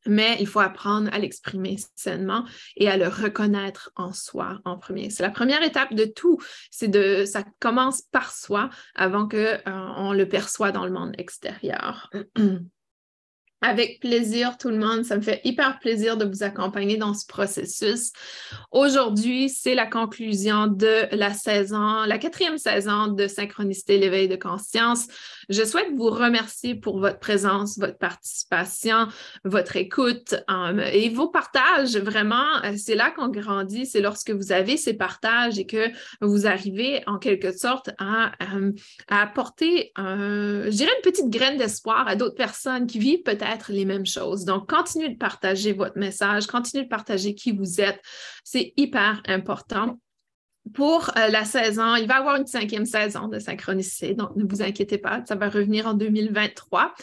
[0.07, 2.45] mais il faut apprendre à l'exprimer sainement
[2.77, 5.11] et à le reconnaître en soi en premier.
[5.11, 6.39] C'est la première étape de tout,
[6.71, 11.15] c'est de ça commence par soi avant que euh, on le perçoit dans le monde
[11.19, 12.11] extérieur.
[13.67, 15.05] Avec plaisir, tout le monde.
[15.05, 18.13] Ça me fait hyper plaisir de vous accompagner dans ce processus.
[18.73, 25.07] Aujourd'hui, c'est la conclusion de la saison, la quatrième saison de Synchronicité, l'éveil de conscience.
[25.49, 29.09] Je souhaite vous remercier pour votre présence, votre participation,
[29.45, 31.97] votre écoute um, et vos partages.
[31.97, 33.87] Vraiment, euh, c'est là qu'on grandit.
[33.87, 35.89] C'est lorsque vous avez ces partages et que
[36.21, 38.33] vous arrivez en quelque sorte à,
[39.09, 43.85] à apporter, je dirais, une petite graine d'espoir à d'autres personnes qui vivent peut-être les
[43.85, 44.45] mêmes choses.
[44.45, 48.01] Donc, continuez de partager votre message, continuez de partager qui vous êtes.
[48.45, 49.99] C'est hyper important
[50.73, 54.45] pour euh, la saison, il va y avoir une cinquième saison de synchronicité, donc ne
[54.45, 56.95] vous inquiétez pas, ça va revenir en 2023.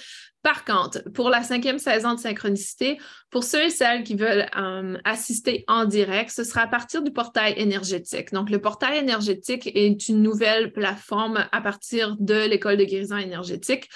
[0.41, 2.97] Par contre, pour la cinquième saison de synchronicité,
[3.29, 7.11] pour ceux et celles qui veulent euh, assister en direct, ce sera à partir du
[7.11, 8.33] portail énergétique.
[8.33, 13.87] Donc, le portail énergétique est une nouvelle plateforme à partir de l'école de guérison énergétique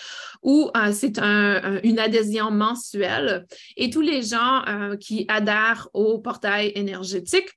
[0.44, 4.62] où euh, c'est une adhésion mensuelle et tous les gens
[5.00, 7.50] qui adhèrent au portail énergétique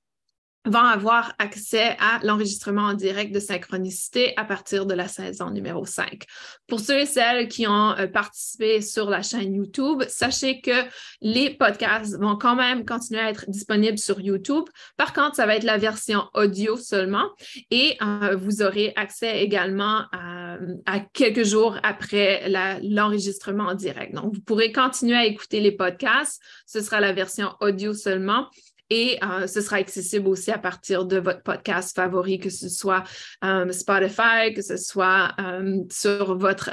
[0.69, 5.85] vont avoir accès à l'enregistrement en direct de synchronicité à partir de la saison numéro
[5.85, 6.25] 5.
[6.67, 10.85] Pour ceux et celles qui ont euh, participé sur la chaîne YouTube, sachez que
[11.21, 14.65] les podcasts vont quand même continuer à être disponibles sur YouTube.
[14.97, 17.31] Par contre, ça va être la version audio seulement
[17.71, 20.57] et euh, vous aurez accès également à,
[20.87, 22.49] à quelques jours après
[22.83, 24.15] l'enregistrement en direct.
[24.15, 26.43] Donc, vous pourrez continuer à écouter les podcasts.
[26.67, 28.49] Ce sera la version audio seulement
[28.91, 33.05] et euh, ce sera accessible aussi à partir de votre podcast favori, que ce soit
[33.45, 36.71] euh, Spotify, que ce soit euh, sur votre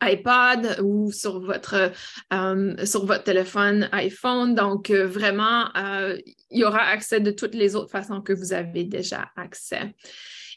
[0.00, 1.92] iPod ou sur votre,
[2.84, 4.56] sur votre téléphone iPhone.
[4.56, 5.68] Donc, vraiment,
[6.50, 9.94] il y aura accès de toutes les autres façons que vous avez déjà accès.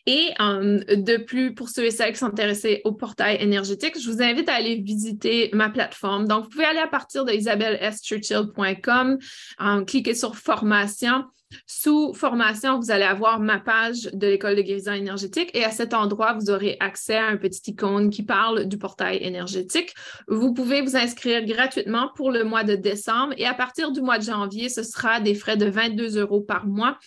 [0.08, 4.10] Et euh, de plus, pour ceux et celles qui sont intéressés au portail énergétique, je
[4.10, 6.28] vous invite à aller visiter ma plateforme.
[6.28, 9.18] Donc, vous pouvez aller à partir de isabelleschurchill.com,
[9.62, 11.24] euh, cliquer sur formation.
[11.68, 15.94] Sous formation, vous allez avoir ma page de l'école de guérison énergétique et à cet
[15.94, 19.94] endroit, vous aurez accès à un petit icône qui parle du portail énergétique.
[20.28, 24.18] Vous pouvez vous inscrire gratuitement pour le mois de décembre et à partir du mois
[24.18, 26.98] de janvier, ce sera des frais de 22 euros par mois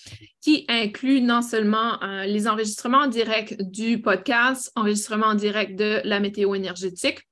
[0.41, 6.01] qui incluent non seulement euh, les enregistrements en direct du podcast, enregistrements en direct de
[6.05, 7.28] la météo énergétique,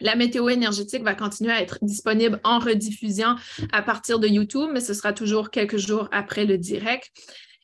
[0.00, 3.36] la météo énergétique va continuer à être disponible en rediffusion
[3.72, 7.10] à partir de YouTube, mais ce sera toujours quelques jours après le direct.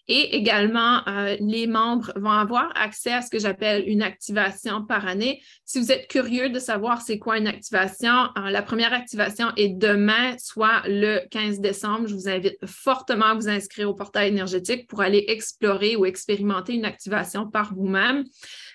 [0.09, 5.07] Et également, euh, les membres vont avoir accès à ce que j'appelle une activation par
[5.07, 5.43] année.
[5.65, 9.77] Si vous êtes curieux de savoir c'est quoi une activation, euh, la première activation est
[9.77, 12.07] demain, soit le 15 décembre.
[12.07, 16.75] Je vous invite fortement à vous inscrire au portail énergétique pour aller explorer ou expérimenter
[16.75, 18.25] une activation par vous-même.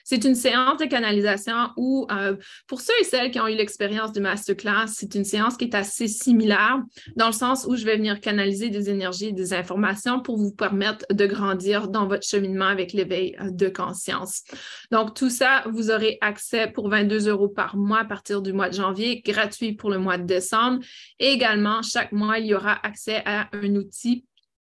[0.03, 2.35] C'est une séance de canalisation où, euh,
[2.67, 5.75] pour ceux et celles qui ont eu l'expérience du masterclass, c'est une séance qui est
[5.75, 6.81] assez similaire
[7.15, 10.51] dans le sens où je vais venir canaliser des énergies et des informations pour vous
[10.51, 14.43] permettre de grandir dans votre cheminement avec l'éveil euh, de conscience.
[14.91, 18.69] Donc, tout ça, vous aurez accès pour 22 euros par mois à partir du mois
[18.69, 20.83] de janvier, gratuit pour le mois de décembre.
[21.19, 24.25] Et également, chaque mois, il y aura accès à un outil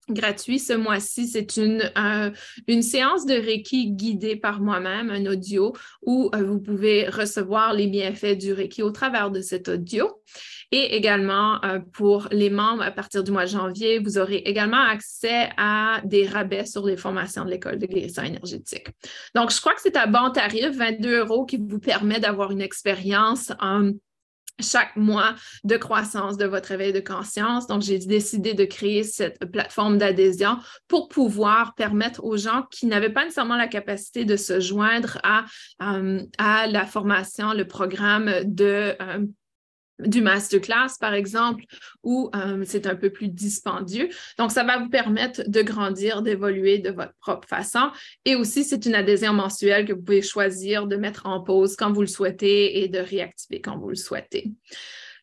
[0.09, 1.27] gratuit ce mois-ci.
[1.27, 1.91] C'est une,
[2.67, 7.87] une séance de Reiki guidée par moi-même, un audio où euh, vous pouvez recevoir les
[7.87, 10.09] bienfaits du Reiki au travers de cet audio.
[10.71, 14.81] Et également, euh, pour les membres, à partir du mois de janvier, vous aurez également
[14.81, 18.87] accès à des rabais sur les formations de l'école de guérison énergétique.
[19.35, 22.61] Donc, je crois que c'est un bon tarif, 22 euros, qui vous permet d'avoir une
[22.61, 23.91] expérience en
[24.59, 27.67] chaque mois de croissance de votre éveil de conscience.
[27.67, 33.09] Donc, j'ai décidé de créer cette plateforme d'adhésion pour pouvoir permettre aux gens qui n'avaient
[33.09, 35.45] pas nécessairement la capacité de se joindre à,
[35.81, 39.25] euh, à la formation, le programme de euh,
[40.05, 41.63] du masterclass, par exemple,
[42.03, 44.09] où euh, c'est un peu plus dispendieux.
[44.37, 47.91] Donc, ça va vous permettre de grandir, d'évoluer de votre propre façon.
[48.25, 51.91] Et aussi, c'est une adhésion mensuelle que vous pouvez choisir de mettre en pause quand
[51.91, 54.51] vous le souhaitez et de réactiver quand vous le souhaitez.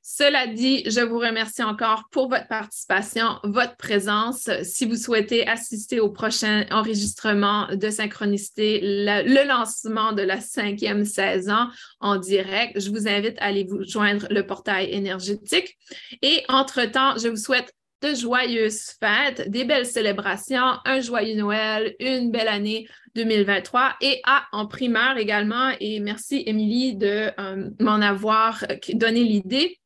[0.03, 4.49] Cela dit, je vous remercie encore pour votre participation, votre présence.
[4.63, 11.69] Si vous souhaitez assister au prochain enregistrement de Synchronicité, le lancement de la cinquième saison
[12.01, 15.77] en direct, je vous invite à aller vous joindre le portail énergétique.
[16.23, 22.31] Et entre-temps, je vous souhaite de joyeuses fêtes, des belles célébrations, un joyeux Noël, une
[22.31, 25.73] belle année 2023 et à en primeur également.
[25.81, 29.80] Et merci, Émilie, de euh, m'en avoir donné l'idée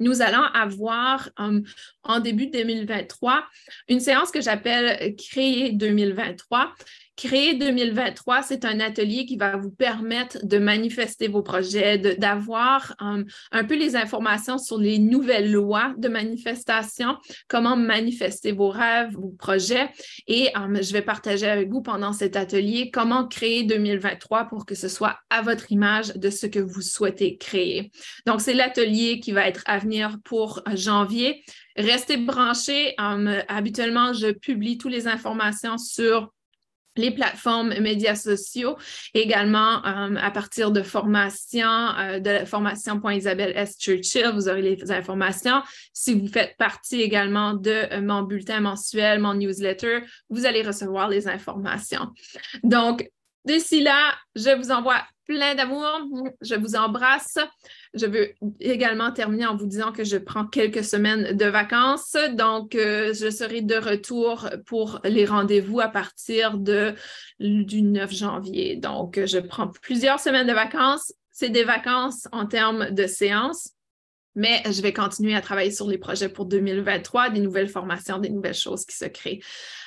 [0.00, 1.60] nous allons avoir euh,
[2.02, 3.44] en début 2023
[3.88, 6.72] une séance que j'appelle Créer 2023
[7.18, 13.24] Créer 2023, c'est un atelier qui va vous permettre de manifester vos projets, d'avoir um,
[13.50, 17.16] un peu les informations sur les nouvelles lois de manifestation,
[17.48, 19.90] comment manifester vos rêves, vos projets.
[20.28, 24.76] Et um, je vais partager avec vous pendant cet atelier comment créer 2023 pour que
[24.76, 27.90] ce soit à votre image de ce que vous souhaitez créer.
[28.26, 31.42] Donc, c'est l'atelier qui va être à venir pour janvier.
[31.76, 32.94] Restez branchés.
[32.96, 36.32] Um, habituellement, je publie toutes les informations sur
[36.98, 38.76] les plateformes médias sociaux,
[39.14, 43.76] également euh, à partir de formation, euh, de formation.isabelle S.
[43.78, 45.62] Churchill, vous aurez les informations.
[45.92, 51.08] Si vous faites partie également de euh, mon bulletin mensuel, mon newsletter, vous allez recevoir
[51.08, 52.08] les informations.
[52.64, 53.08] Donc,
[53.48, 55.86] d'ici là, je vous envoie plein d'amour.
[56.40, 57.38] Je vous embrasse.
[57.94, 58.28] Je veux
[58.60, 62.16] également terminer en vous disant que je prends quelques semaines de vacances.
[62.32, 68.76] Donc, euh, je serai de retour pour les rendez-vous à partir du 9 janvier.
[68.76, 71.12] Donc, je prends plusieurs semaines de vacances.
[71.30, 73.74] C'est des vacances en termes de séances
[74.38, 78.30] mais je vais continuer à travailler sur les projets pour 2023, des nouvelles formations, des
[78.30, 79.40] nouvelles choses qui se créent.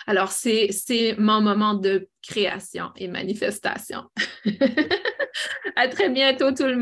[0.08, 0.70] Alors, c'est
[1.18, 4.04] mon moment de création et manifestation.
[5.78, 6.80] à très bientôt tout le monde.